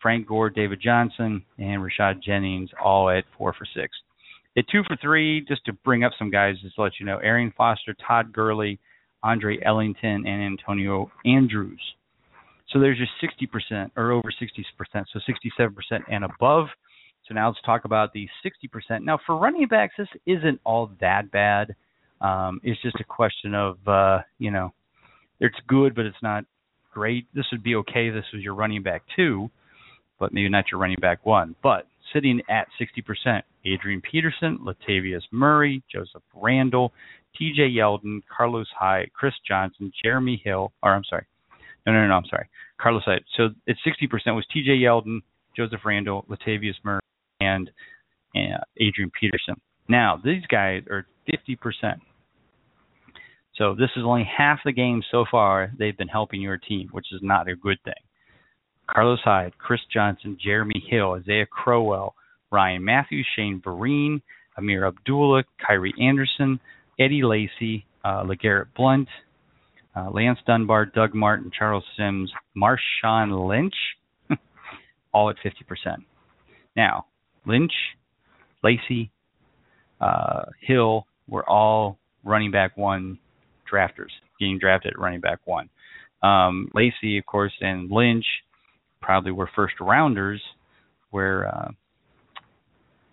[0.02, 3.92] Frank Gore, David Johnson, and Rashad Jennings all at four for six.
[4.58, 7.18] At two for three, just to bring up some guys, just to let you know,
[7.18, 8.80] Arian Foster, Todd Gurley,
[9.24, 11.82] Andre Ellington, and Antonio Andrews.
[12.70, 15.20] So there's just 60% or over 60%, so
[15.60, 16.68] 67% and above.
[17.28, 19.04] So now let's talk about the 60%.
[19.04, 21.76] Now for running backs, this isn't all that bad.
[22.20, 24.74] Um, it's just a question of, uh, you know,
[25.40, 26.46] it's good, but it's not
[26.94, 27.26] great.
[27.34, 28.10] This would be okay.
[28.10, 29.50] This was your running back two
[30.22, 31.56] but maybe not your running back one.
[31.62, 36.94] But sitting at 60%, Adrian Peterson, Latavius Murray, Joseph Randle,
[37.40, 41.26] TJ Yeldon, Carlos Hyde, Chris Johnson, Jeremy Hill, or I'm sorry.
[41.86, 42.48] No, no, no, I'm sorry.
[42.80, 43.24] Carlos Hyde.
[43.38, 45.22] So it's 60% was TJ Yeldon,
[45.56, 47.02] Joseph Randle, Latavius Murray,
[47.40, 47.70] and
[48.36, 49.56] uh, Adrian Peterson.
[49.88, 51.58] Now, these guys are 50%.
[53.56, 57.08] So this is only half the game so far they've been helping your team, which
[57.12, 57.94] is not a good thing.
[58.94, 62.16] Carlos Hyde, Chris Johnson, Jeremy Hill, Isaiah Crowell,
[62.52, 64.22] Ryan Mathews, Shane Vereen,
[64.58, 66.60] Ameer Abdullah, Kyrie Anderson,
[67.00, 68.26] Eddie Lacy, uh,
[68.76, 69.08] Blunt,
[69.96, 73.74] uh, Lance Dunbar, Doug Martin, Charles Sims, Marshawn Lynch,
[75.14, 75.98] all at 50%.
[76.76, 77.06] Now,
[77.46, 77.74] Lynch,
[78.64, 79.12] Lacy,
[80.00, 83.18] uh, Hill were all running back one
[83.72, 85.70] drafters, getting drafted at running back one.
[86.22, 88.26] Um, Lacy, of course, and Lynch
[89.02, 90.42] probably were first rounders,
[91.10, 91.72] where uh,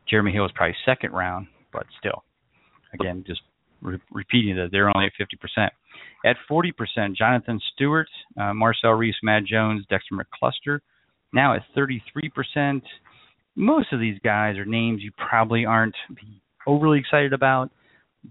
[0.08, 2.24] Jeremy Hill was probably second round, but still,
[2.94, 3.40] again, just
[3.82, 5.12] re- repeating that they're only at
[5.58, 5.68] 50%.
[6.24, 8.08] At 40%, Jonathan Stewart,
[8.40, 10.80] uh, Marcel Reece, Matt Jones, Dexter McCluster.
[11.32, 12.82] Now at 33%,
[13.54, 15.96] most of these guys are names you probably aren't
[16.66, 17.70] overly excited about,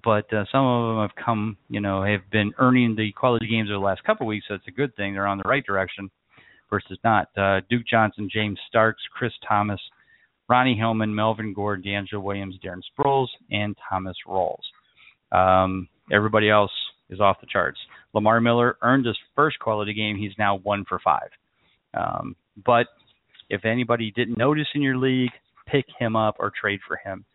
[0.04, 3.70] but uh, some of them have come, you know, have been earning the quality games
[3.70, 5.14] over the last couple of weeks, so it's a good thing.
[5.14, 6.10] They're on the right direction
[6.70, 7.30] versus not.
[7.38, 9.80] Uh, Duke Johnson, James Starks, Chris Thomas,
[10.50, 14.64] Ronnie Hillman, Melvin Gordon, DeAngelo Williams, Darren Sproles, and Thomas Rawls.
[15.32, 16.72] Um, everybody else
[17.10, 17.80] is off the charts.
[18.14, 20.18] Lamar Miller earned his first quality game.
[20.18, 21.30] He's now one for five.
[21.94, 22.88] Um, but
[23.50, 25.32] if anybody didn't notice in your league,
[25.68, 27.26] pick him up or trade for him.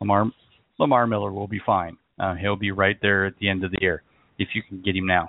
[0.00, 0.30] Lamar
[0.78, 1.96] Lamar Miller will be fine.
[2.20, 4.02] Uh, he'll be right there at the end of the year
[4.38, 5.28] if you can get him now.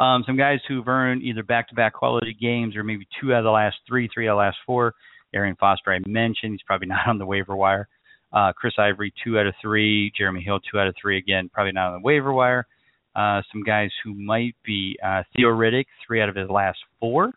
[0.00, 3.50] Um, some guys who've earned either back-to-back quality games or maybe two out of the
[3.50, 4.94] last three, three out of the last four.
[5.34, 7.86] Arian Foster, I mentioned, he's probably not on the waiver wire.
[8.32, 10.10] Uh, Chris Ivory, two out of three.
[10.16, 11.18] Jeremy Hill, two out of three.
[11.18, 12.66] Again, probably not on the waiver wire.
[13.14, 17.32] Uh, some guys who might be uh, Theo Riddick, three out of his last four.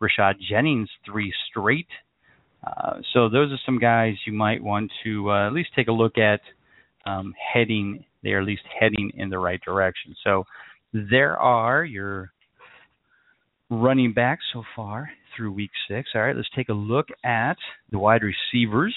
[0.00, 1.88] Rashad Jennings, three straight.
[2.64, 5.92] Uh, so those are some guys you might want to uh, at least take a
[5.92, 6.40] look at
[7.04, 8.04] um, heading.
[8.22, 10.14] They are at least heading in the right direction.
[10.24, 10.44] So
[10.92, 12.32] there are your
[13.70, 16.10] running backs so far through week six.
[16.14, 17.56] All right, let's take a look at
[17.90, 18.94] the wide receivers.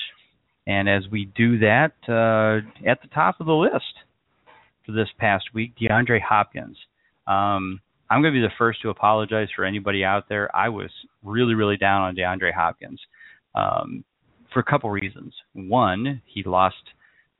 [0.65, 3.93] And as we do that, uh, at the top of the list
[4.85, 6.77] for this past week, DeAndre Hopkins.
[7.27, 7.79] Um,
[8.09, 10.53] I'm going to be the first to apologize for anybody out there.
[10.55, 10.89] I was
[11.23, 12.99] really, really down on DeAndre Hopkins
[13.55, 14.03] um,
[14.53, 15.33] for a couple reasons.
[15.53, 16.75] One, he lost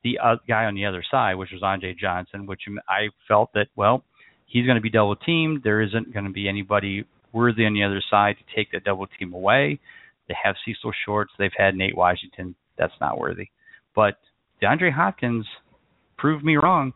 [0.02, 3.68] the uh, guy on the other side, which was Andre Johnson, which I felt that,
[3.76, 4.04] well,
[4.46, 5.62] he's going to be double teamed.
[5.62, 9.06] There isn't going to be anybody worthy on the other side to take that double
[9.18, 9.80] team away.
[10.28, 11.32] They have Cecil Shorts.
[11.38, 13.48] They've had Nate Washington that's not worthy.
[13.94, 14.18] But
[14.62, 15.46] DeAndre Hopkins
[16.16, 16.92] proved me wrong.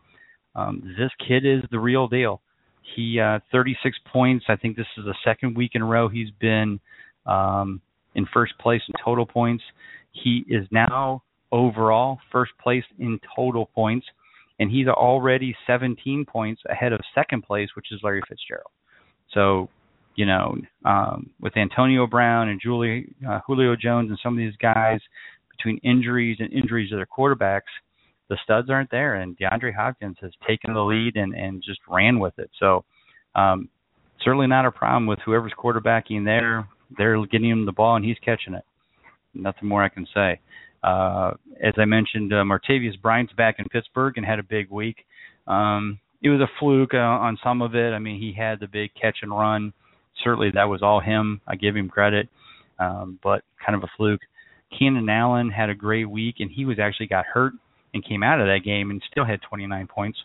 [0.55, 2.41] Um, this kid is the real deal.
[2.95, 4.45] He uh, 36 points.
[4.49, 6.79] I think this is the second week in a row he's been
[7.25, 7.81] um,
[8.15, 9.63] in first place in total points.
[10.11, 14.07] He is now overall first place in total points,
[14.59, 18.71] and he's already 17 points ahead of second place, which is Larry Fitzgerald.
[19.33, 19.69] So,
[20.15, 24.55] you know, um, with Antonio Brown and Julie, uh, Julio Jones and some of these
[24.61, 24.99] guys,
[25.55, 27.71] between injuries and injuries to their quarterbacks,
[28.29, 32.19] the studs aren't there, and DeAndre Hopkins has taken the lead and and just ran
[32.19, 32.49] with it.
[32.59, 32.85] So
[33.35, 33.69] um,
[34.23, 36.67] certainly not a problem with whoever's quarterbacking there.
[36.97, 38.63] They're getting him the ball and he's catching it.
[39.33, 40.39] Nothing more I can say.
[40.83, 45.05] Uh, as I mentioned, uh, Martavis Bryant's back in Pittsburgh and had a big week.
[45.47, 47.91] Um, it was a fluke uh, on some of it.
[47.91, 49.73] I mean, he had the big catch and run.
[50.23, 51.41] Certainly, that was all him.
[51.47, 52.27] I give him credit,
[52.77, 54.21] um, but kind of a fluke.
[54.77, 57.53] Keenan Allen had a great week, and he was actually got hurt
[57.93, 60.19] and came out of that game and still had 29 points.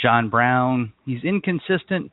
[0.00, 2.12] John Brown, he's inconsistent,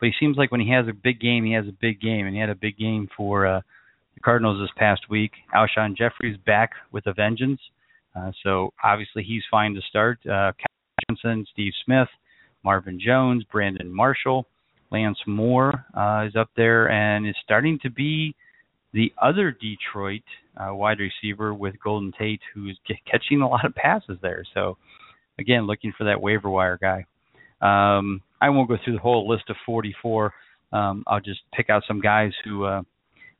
[0.00, 2.26] but he seems like when he has a big game, he has a big game,
[2.26, 3.60] and he had a big game for uh,
[4.18, 5.30] the Cardinals this past week.
[5.54, 7.60] Alshon Jeffery's back with a vengeance,
[8.16, 10.18] uh, so obviously he's fine to start.
[10.26, 10.52] Uh,
[11.08, 12.08] Johnson, Steve Smith,
[12.64, 14.46] Marvin Jones, Brandon Marshall,
[14.90, 18.34] Lance Moore uh, is up there and is starting to be
[18.92, 20.22] the other Detroit
[20.56, 22.78] uh, wide receiver with Golden Tate, who's
[23.10, 24.42] catching a lot of passes there.
[24.52, 24.78] So,
[25.38, 27.04] again, looking for that waiver wire guy.
[27.60, 30.32] Um, I won't go through the whole list of 44.
[30.72, 32.82] Um, I'll just pick out some guys who, uh,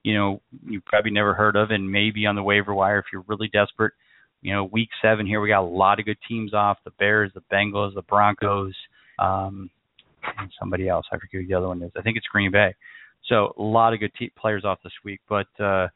[0.09, 3.25] you know, you probably never heard of, and maybe on the waiver wire if you're
[3.29, 3.93] really desperate.
[4.41, 7.31] You know, week seven here we got a lot of good teams off: the Bears,
[7.35, 8.75] the Bengals, the Broncos,
[9.19, 9.69] um,
[10.39, 11.05] and somebody else.
[11.13, 11.93] I forget who the other one is.
[11.95, 12.75] I think it's Green Bay.
[13.29, 15.89] So a lot of good te- players off this week, but uh,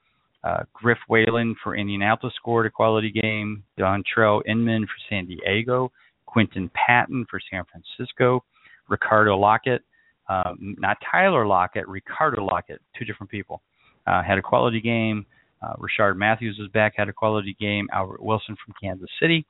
[0.44, 3.62] uh, Griff Whalen for Indianapolis scored a quality game.
[3.78, 5.90] Dontrelle Inman for San Diego.
[6.26, 8.44] Quinton Patton for San Francisco.
[8.88, 9.80] Ricardo Lockette,
[10.28, 13.62] um, not Tyler Lockett, Ricardo Lockette, two different people,
[14.06, 15.26] uh, had a quality game.
[15.62, 17.88] Uh, Rishard Matthews is back, had a quality game.
[17.92, 19.46] Albert Wilson from Kansas City.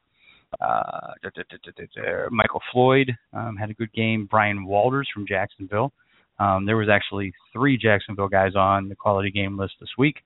[0.60, 4.26] Uh, da, da, da, Michael Floyd um, had a good game.
[4.30, 5.92] Bryan Walters from Jacksonville.
[6.38, 10.16] Um, there was actually three Jacksonville guys on the quality game list this week,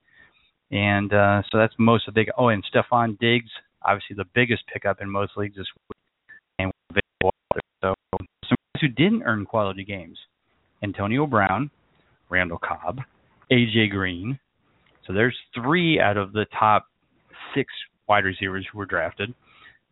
[0.71, 2.25] and uh, so that's most of the.
[2.37, 3.49] Oh, and Stefon Diggs,
[3.83, 5.97] obviously the biggest pickup in most leagues this week,
[6.59, 6.71] and
[7.81, 7.93] so
[8.47, 10.17] some guys who didn't earn quality games:
[10.81, 11.69] Antonio Brown,
[12.29, 12.99] Randall Cobb,
[13.51, 14.39] AJ Green.
[15.05, 16.85] So there's three out of the top
[17.55, 17.71] six
[18.07, 19.33] wide receivers who were drafted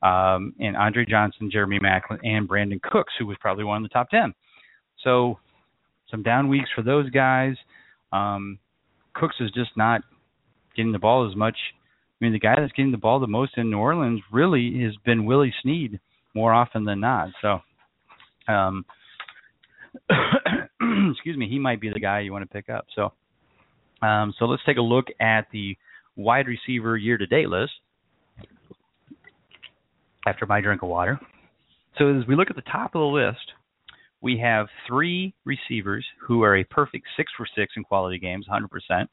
[0.06, 3.94] um, and Andre Johnson, Jeremy Maclin, and Brandin Cooks, who was probably one of the
[3.94, 4.34] top 10.
[5.04, 5.40] So
[6.12, 7.56] some down weeks for those guys.
[8.12, 8.60] Um,
[9.16, 10.02] Cooks is just not
[10.76, 11.56] getting the ball as much.
[12.22, 14.94] I mean, the guy that's getting the ball the most in New Orleans really has
[15.06, 16.00] been Willie Snead
[16.34, 17.30] more often than not.
[17.42, 17.60] So,
[18.48, 18.86] um,
[21.12, 22.86] excuse me, he might be the guy you want to pick up.
[22.96, 23.14] So,
[24.06, 25.78] um, so let's take a look at the
[26.16, 27.74] wide receiver year to date list
[30.28, 31.20] after my drink of water.
[31.98, 33.52] So as we look at the top of the list,
[34.22, 39.08] we have three receivers who are a perfect six for six in quality games, 100%.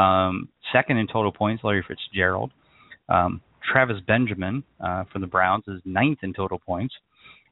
[0.00, 2.52] Um, second in total points, Larry Fitzgerald.
[3.08, 6.94] Um, Travis Benjamin uh, from the Browns is ninth in total points.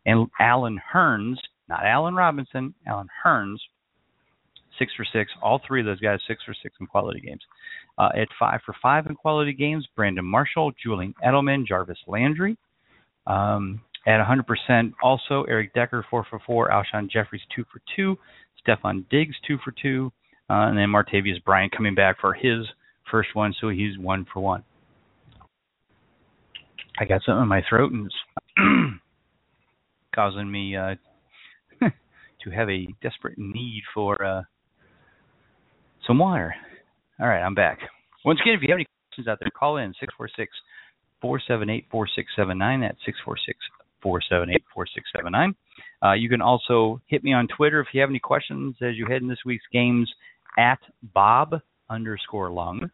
[0.07, 1.37] And Allen Hurns,
[1.69, 3.59] not Allen Robinson, Allen Hurns,
[4.81, 5.31] six for six.
[5.41, 7.43] All three of those guys six for six in quality games.
[7.97, 12.57] Uh, at five for five in quality games, Brandon Marshall, Julian Edelman, Jarvis Landry,
[13.29, 16.71] um, at 100%, also Eric Decker, 4 for 4.
[16.71, 18.17] Alshon Jeffries, 2 for 2.
[18.67, 20.11] Stefon Diggs, 2 for 2.
[20.49, 22.67] Uh, and then Martavis Bryant coming back for his
[23.11, 24.65] first one, so he's 1 for 1.
[26.99, 28.15] I got something in my throat and it's
[30.15, 30.97] causing me uh,
[31.81, 34.43] to have a desperate need for uh,
[36.07, 36.55] some water.
[37.21, 37.79] All right, I'm back.
[38.25, 40.51] Once again, if you have any questions out there, call in 646
[41.21, 42.81] 478 4679.
[42.81, 43.59] That's 646
[44.03, 45.55] 478 4679.
[46.03, 49.07] Uh, you can also hit me on Twitter if you have any questions as you
[49.07, 50.11] head in this week's games
[50.59, 50.79] at
[51.15, 52.91] Bob underscore Lung.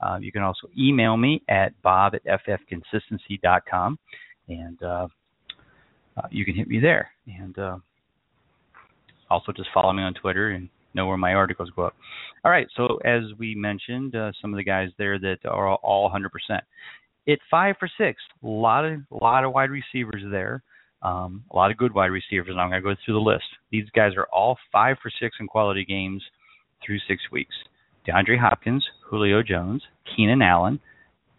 [0.00, 3.98] Uh, you can also email me at bob at ffconsistency.com,
[4.48, 5.06] and uh,
[6.16, 7.10] uh, you can hit me there.
[7.26, 7.76] And uh,
[9.30, 11.94] also just follow me on Twitter and know where my articles go up.
[12.44, 16.10] All right, so as we mentioned, uh, some of the guys there that are all
[16.10, 16.60] 100%
[17.28, 20.62] at five for six, a lot of lot of wide receivers there,
[21.02, 22.48] um, a lot of good wide receivers.
[22.48, 23.44] And I'm going to go through the list.
[23.70, 26.22] These guys are all five for six in quality games
[26.84, 27.54] through six weeks.
[28.08, 29.82] DeAndre Hopkins, Julio Jones,
[30.16, 30.80] Keenan Allen,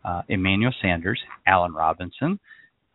[0.06, 2.40] uh, Emmanuel Sanders, Allen Robinson,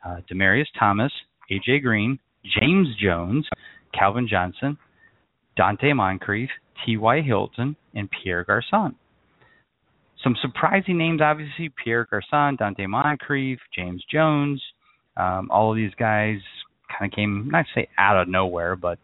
[0.04, 1.12] uh, Demaryius Thomas,
[1.50, 2.18] AJ Green,
[2.58, 3.46] James Jones,
[3.92, 4.78] Calvin Johnson,
[5.58, 6.50] Donte Moncrief,
[6.84, 7.22] T.Y.
[7.22, 8.94] Hilton, and Pierre Garcon.
[10.22, 14.62] Some surprising names, obviously Pierre Garcon, Donte Moncrief, James Jones.
[15.16, 16.38] Um, all of these guys
[16.88, 18.98] kind of came, not to say out of nowhere, but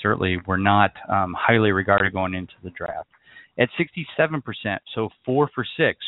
[0.00, 3.08] certainly were not um, highly regarded going into the draft.
[3.58, 4.42] At 67%,
[4.94, 5.98] so four for six,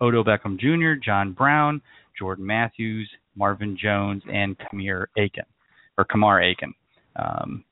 [0.00, 1.82] Odo Beckham Jr., John Brown,
[2.18, 5.44] Jordan Matthews, Marvin Jones, and Kamir Aiken,
[5.98, 6.72] or Kamar Aiken.
[7.16, 7.64] Um,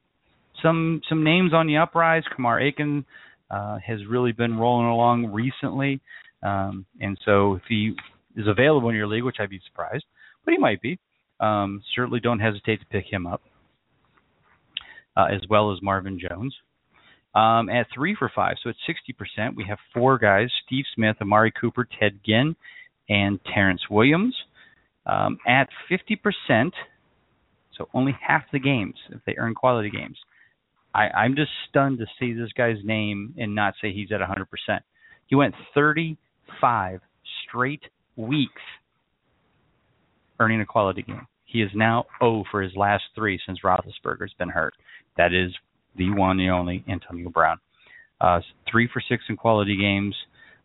[0.62, 2.22] some some names on the uprise.
[2.35, 3.05] Kamar Aiken
[3.51, 6.01] uh, has really been rolling along recently.
[6.42, 7.94] Um, and so if he
[8.37, 10.05] is available in your league, which I'd be surprised,
[10.44, 10.98] but he might be,
[11.38, 13.42] um, certainly don't hesitate to pick him up,
[15.16, 16.55] uh, as well as Marvin Jones.
[17.35, 18.77] Um, at three for five, so at
[19.38, 22.57] 60%, we have four guys Steve Smith, Amari Cooper, Ted Ginn,
[23.09, 24.35] and Terrance Williams.
[25.07, 26.72] Um, at 50%,
[27.77, 30.18] so only half the games if they earn quality games.
[30.94, 34.46] I, I'm just stunned to see this guy's name and not say he's at 100%.
[35.26, 37.00] He went 35
[37.48, 37.83] straight
[38.16, 38.62] weeks
[40.38, 41.26] earning a quality game.
[41.44, 44.74] He is now 0 for his last three since Roethlisberger's been hurt.
[45.16, 45.52] That is
[45.96, 47.59] the one, and only Antonio Brown.
[48.20, 50.14] Uh, three for six in quality games.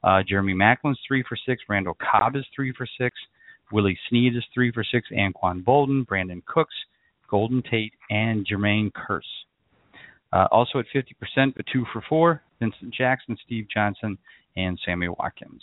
[0.03, 1.61] Uh, Jeremy Maclin's three for six.
[1.67, 3.15] Randall Cobb is three for six.
[3.71, 5.09] Willie Snead is three for six.
[5.11, 6.75] Anquan Boldin, Brandin Cooks,
[7.29, 9.21] Golden Tate, and Jermaine Kearse.
[10.33, 12.41] Uh, also at 50%, but two for four.
[12.59, 14.17] Vincent Jackson, Steve Johnson,
[14.55, 15.61] and Sammy Watkins.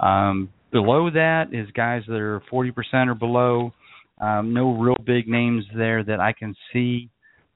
[0.00, 2.72] Um, below that is guys that are 40%
[3.08, 3.72] or below.
[4.20, 7.10] Um, no real big names there that I can see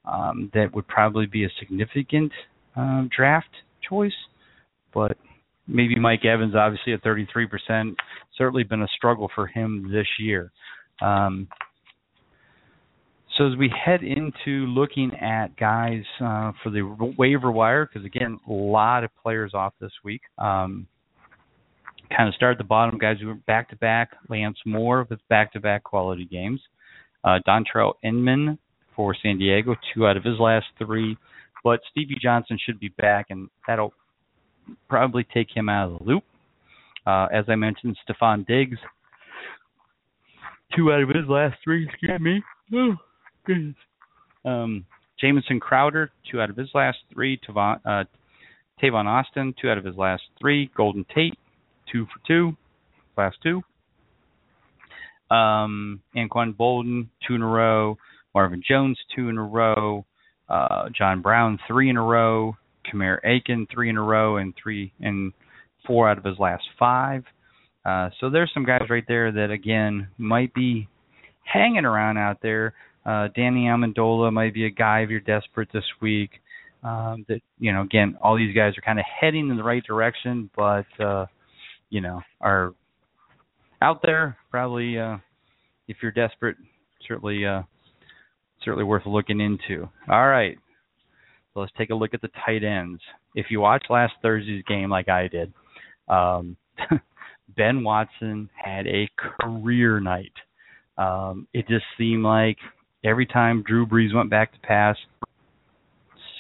[0.05, 2.33] um, that would probably be a significant
[2.77, 3.49] uh, draft
[3.89, 4.13] choice,
[4.93, 5.17] but
[5.67, 7.95] maybe Mike Evans, obviously at 33%,
[8.37, 10.51] certainly been a struggle for him this year.
[11.03, 11.49] Um,
[13.41, 16.83] so as we head into looking at guys uh, for the
[17.17, 20.21] waiver wire, because again, a lot of players off this week.
[20.37, 20.87] Um,
[22.15, 24.11] kind of start at the bottom, guys who were back to back.
[24.29, 26.61] Lance Moore with back to back quality games.
[27.25, 28.59] Uh, Dontrelle Inman
[28.95, 31.17] for San Diego, two out of his last three.
[31.65, 33.95] But Stevie Johnson should be back, and that'll
[34.91, 36.25] probably take him out of the loop.
[37.07, 38.77] Uh, as I mentioned, Stefon Diggs,
[40.77, 41.89] two out of his last three.
[41.89, 42.43] Excuse me.
[42.75, 43.10] Oh, goodness.
[44.45, 44.87] Um,
[45.21, 47.39] Jamison Crowder, two out of his last three.
[47.39, 48.05] Tavon, uh,
[48.83, 50.71] Tavon Austin, two out of his last three.
[50.77, 51.39] Golden Tate,
[51.93, 52.57] two for two,
[53.17, 53.63] last two.
[55.35, 57.99] Um, Anquan Boldin, two in a row.
[58.35, 60.05] Marvin Jones, two in a row.
[60.49, 62.57] Uh, John Brown, three in a row.
[62.91, 65.33] Kamar Aiken, three in a row, and three and
[65.87, 67.25] four out of his last five.
[67.85, 70.89] Uh, so there's some guys right there that again might be
[71.45, 72.75] hanging around out there.
[73.05, 76.31] Uh, Danny Amendola might be a guy if you're desperate this week.
[76.83, 79.85] Um, that you know, again, all these guys are kind of heading in the right
[79.85, 81.27] direction, but uh,
[81.91, 82.73] you know, are
[83.83, 85.19] out there probably uh,
[85.89, 86.57] if you're desperate,
[87.07, 87.63] certainly uh,
[88.65, 89.89] certainly worth looking into.
[90.11, 90.57] All right,
[91.53, 93.01] so let's take a look at the tight ends.
[93.35, 95.53] If you watched last Thursday's game like I did,
[96.09, 96.57] um,
[97.57, 100.33] Ben Watson had a career night.
[100.97, 102.59] Um, it just seemed like
[103.05, 104.97] every time Drew Brees went back to pass,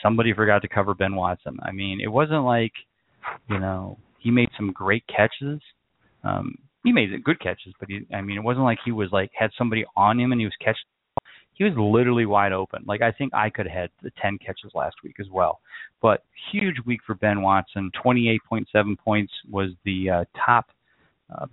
[0.02, 1.58] somebody forgot to cover Ben Watson.
[1.62, 2.72] I mean, it wasn't like,
[3.48, 5.60] you know, he made some great catches.
[6.24, 9.30] Um, he made good catches, but he, I mean, it wasn't like he was like
[9.34, 10.84] had somebody on him and he was catching.
[11.54, 12.84] He was literally wide open.
[12.86, 15.60] Like I think I could have had the 10 catches last week as well.
[16.00, 17.90] But huge week for Ben Watson.
[18.02, 18.64] 28.7
[18.98, 20.66] points was the uh, top
[21.30, 21.46] uh,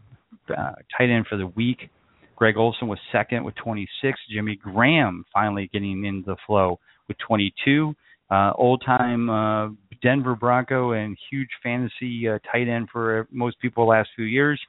[0.50, 1.90] uh, tight end for the week.
[2.38, 4.20] Greg Olsen was second with 26.
[4.32, 7.96] Jimmy Graham finally getting into the flow with 22.
[8.30, 9.70] Uh, old time uh,
[10.04, 14.62] Denver Bronco and huge fantasy uh, tight end for most people the last few years.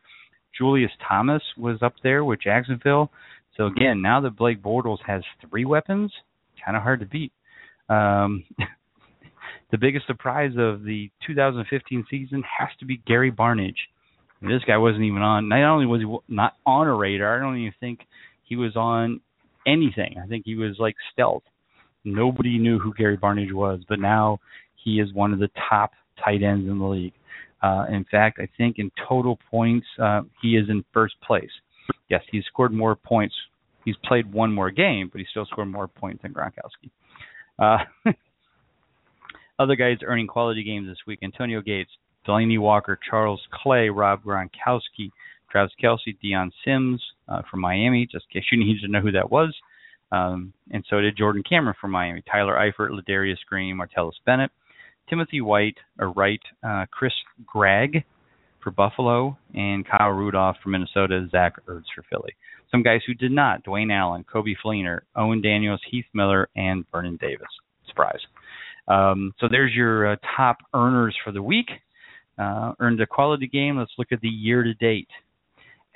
[0.56, 3.10] Julius Thomas was up there with Jacksonville.
[3.56, 6.10] So again, now that Blake Bortles has three weapons,
[6.64, 7.32] kind of hard to beat.
[7.90, 8.44] Um,
[9.70, 13.30] the biggest surprise of the 2015 season has to be Gary
[14.42, 14.48] Barnidge.
[14.48, 15.48] This guy wasn't even on.
[15.48, 18.00] Not only was he not on a radar, I don't even think
[18.44, 19.20] he was on
[19.66, 20.16] anything.
[20.22, 21.42] I think he was like stealth.
[22.04, 24.38] Nobody knew who Gary Barnidge was, but now
[24.82, 25.92] he is one of the top
[26.24, 27.12] tight ends in the league.
[27.62, 31.50] Uh, in fact, I think in total points, uh, he is in first place.
[32.08, 33.34] Yes, he's scored more points.
[33.84, 36.90] He's played one more game, but he still scored more points than Gronkowski.
[37.58, 38.10] Uh,
[39.58, 41.90] other guys earning quality games this week: Antonio Gates,
[42.28, 45.10] Delanie Walker, Charles Clay, Rob Gronkowski,
[45.50, 49.12] Travis Kelce, Dion Sims uh, from Miami, just in case you need to know who
[49.12, 49.54] that was.
[50.10, 54.50] Um, and so did Jordan Cameron from Miami, Tyler Eifert, Ladarius Green, Martellus Bennett,
[55.08, 57.12] Timothy White, or Wright, uh, Chris
[57.46, 58.04] Gragg
[58.62, 62.34] for Buffalo, and Kyle Rudolph from Minnesota, Zach Ertz for Philly.
[62.70, 67.18] Some guys who did not: Dwayne Allen, Coby Fleener, Owen Daniels, Heath Miller, and Vernon
[67.20, 67.48] Davis.
[67.86, 68.20] Surprise.
[68.88, 71.68] Um, so there's your uh, top earners for the week
[72.38, 73.78] uh, earned a quality game.
[73.78, 75.08] Let's look at the year to date.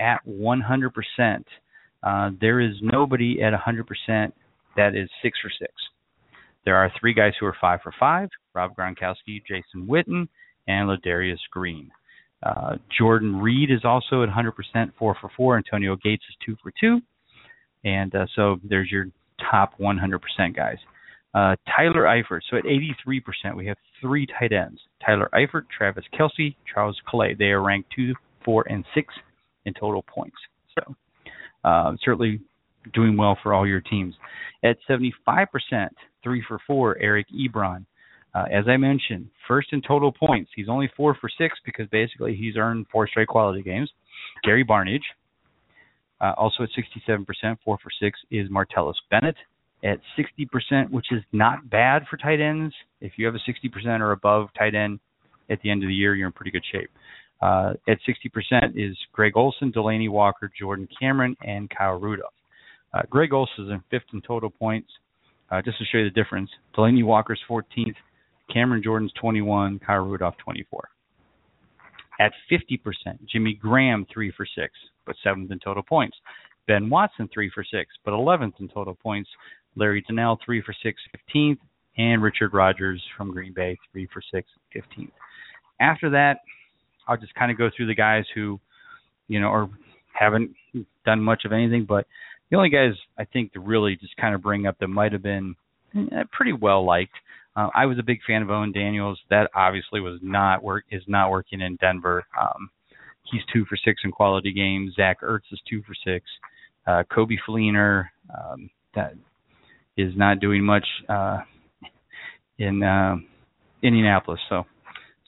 [0.01, 1.45] At 100%,
[2.03, 4.33] uh, there is nobody at 100%
[4.77, 5.73] that is six for six.
[6.65, 10.29] There are three guys who are five for five: Rob Gronkowski, Jason Witten,
[10.67, 11.91] and Ladarius Green.
[12.43, 14.53] Uh, Jordan Reed is also at 100%,
[14.99, 15.57] four for four.
[15.57, 17.01] Antonio Gates is two for two.
[17.85, 19.07] And uh, so there's your
[19.51, 20.21] top 100%
[20.55, 20.79] guys.
[21.35, 22.41] Uh, Tyler Eifert.
[22.51, 27.35] So at 83%, we have three tight ends: Tyler Eifert, Travis Kelce, Charles Clay.
[27.35, 28.15] They are ranked two,
[28.45, 29.15] four, and six
[29.65, 30.37] in total points.
[30.75, 30.95] So
[31.65, 32.41] uh, certainly
[32.93, 34.15] doing well for all your teams.
[34.65, 35.13] At 75%,
[36.23, 37.87] three for four, Eric Ebron.
[38.35, 40.51] Uh, as I mentioned, first in total points.
[40.57, 43.91] He's only four for six because basically he's earned four straight quality games.
[44.45, 45.03] Gary Barnidge.
[46.21, 47.27] Uh, also at 67%,
[47.65, 49.35] four for six, is Martellus Bennett
[49.85, 52.75] at 60%, which is not bad for tight ends.
[53.01, 55.01] If you have a 60% or above tight end
[55.51, 56.91] at the end of the year, you're in pretty good shape.
[57.41, 62.33] Uh, at 60% is Greg Olsen, Delanie Walker, Jordan Cameron, and Kyle Rudolph.
[62.95, 64.89] Uh, Greg Olsen is in fifth in total points.
[65.51, 67.97] Uh, just to show you the difference, Delanie Walker's 14th,
[68.53, 70.89] Cameron Jordan's 21, Kyle Rudolph 24.
[72.21, 72.79] At 50%,
[73.31, 74.73] Jimmy Graham 3 for 6,
[75.05, 76.17] but 7th in total points.
[76.69, 79.29] Ben Watson 3 for 6, but 11th in total points.
[79.77, 81.01] Larry Donnell, three for six,
[81.35, 81.59] 15th,
[81.99, 85.11] and Richard Rogers from Green Bay, three for six, 15th.
[85.81, 86.39] After that,
[87.09, 88.61] I'll just kind of go through the guys who,
[89.29, 89.71] you know, or
[90.13, 90.51] haven't
[91.05, 92.07] done much of anything, but
[92.51, 95.23] the only guys I think to really just kind of bring up that might have
[95.23, 95.57] been
[95.97, 97.15] eh, pretty well liked.
[97.57, 99.19] Uh, I was a big fan of Owen Daniels.
[99.31, 102.25] That obviously was not work is not working in Denver.
[102.41, 102.71] Um,
[103.25, 104.95] he's two for six in quality games.
[104.97, 106.25] Zach Ertz is two for six.
[106.87, 109.15] Uh, Coby Fleener um, that
[109.97, 111.39] is not doing much uh,
[112.59, 113.17] in uh,
[113.83, 114.65] Indianapolis, so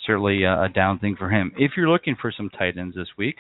[0.07, 1.53] certainly a, a down thing for him.
[1.57, 3.37] If you're looking for some tight ends this week,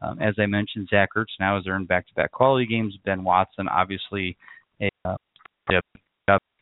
[0.00, 2.96] um, as I mentioned, Zach Ertz now has earned back-to-back quality games.
[3.04, 4.36] Ben Watson, obviously,
[4.80, 5.16] a uh,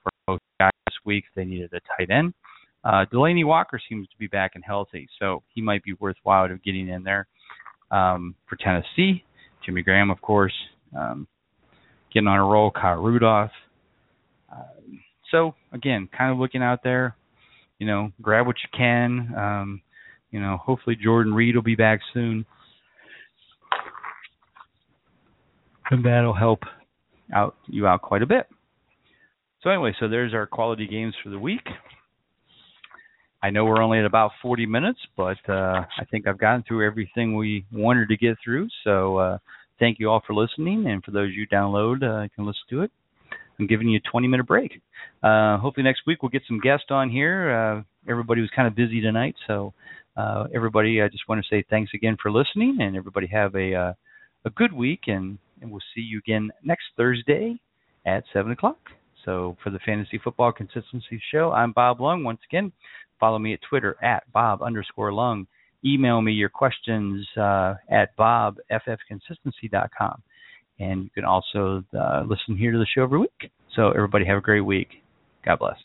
[0.02, 1.24] for both guys this week.
[1.34, 2.34] They needed a tight end.
[2.84, 6.62] Uh, Delanie Walker seems to be back and healthy, so he might be worthwhile of
[6.62, 7.26] getting in there.
[7.90, 9.24] Um, for Tennessee,
[9.64, 10.54] Jimmy Graham, of course,
[10.96, 11.26] um,
[12.12, 12.70] getting on a roll.
[12.70, 13.50] Kyle Rudolph.
[15.30, 17.16] So again, kind of looking out there,
[17.78, 19.32] you know, grab what you can.
[19.36, 19.82] Um,
[20.30, 22.44] you know, hopefully Jordan Reed will be back soon,
[25.90, 26.60] and that'll help
[27.34, 28.46] out you out quite a bit.
[29.62, 31.66] So anyway, so there's our quality games for the week.
[33.42, 36.86] I know we're only at about 40 minutes, but uh, I think I've gotten through
[36.86, 38.68] everything we wanted to get through.
[38.84, 39.38] So uh,
[39.78, 42.82] thank you all for listening, and for those you download, uh, you can listen to
[42.82, 42.92] it.
[43.60, 44.80] I'm giving you a 20 minute break.
[45.22, 47.50] Uh, hopefully next week we'll get some guests on here.
[47.50, 49.72] Uh, everybody was kind of busy tonight, so
[50.16, 53.74] uh, everybody, I just want to say thanks again for listening, and everybody have a
[53.74, 53.92] uh,
[54.44, 57.60] a good week, and, and we'll see you again next Thursday
[58.06, 58.78] at seven o'clock.
[59.24, 62.24] So for the Fantasy Football Consistency Show, I'm Bob Lung.
[62.24, 62.72] Once again,
[63.18, 65.46] follow me at Twitter at Bob underscore Lung.
[65.84, 70.22] Email me your questions uh, at bobffconsistency.com.
[70.80, 73.50] And you can also uh, listen here to the show every week.
[73.76, 74.88] So everybody have a great week.
[75.44, 75.76] God bless.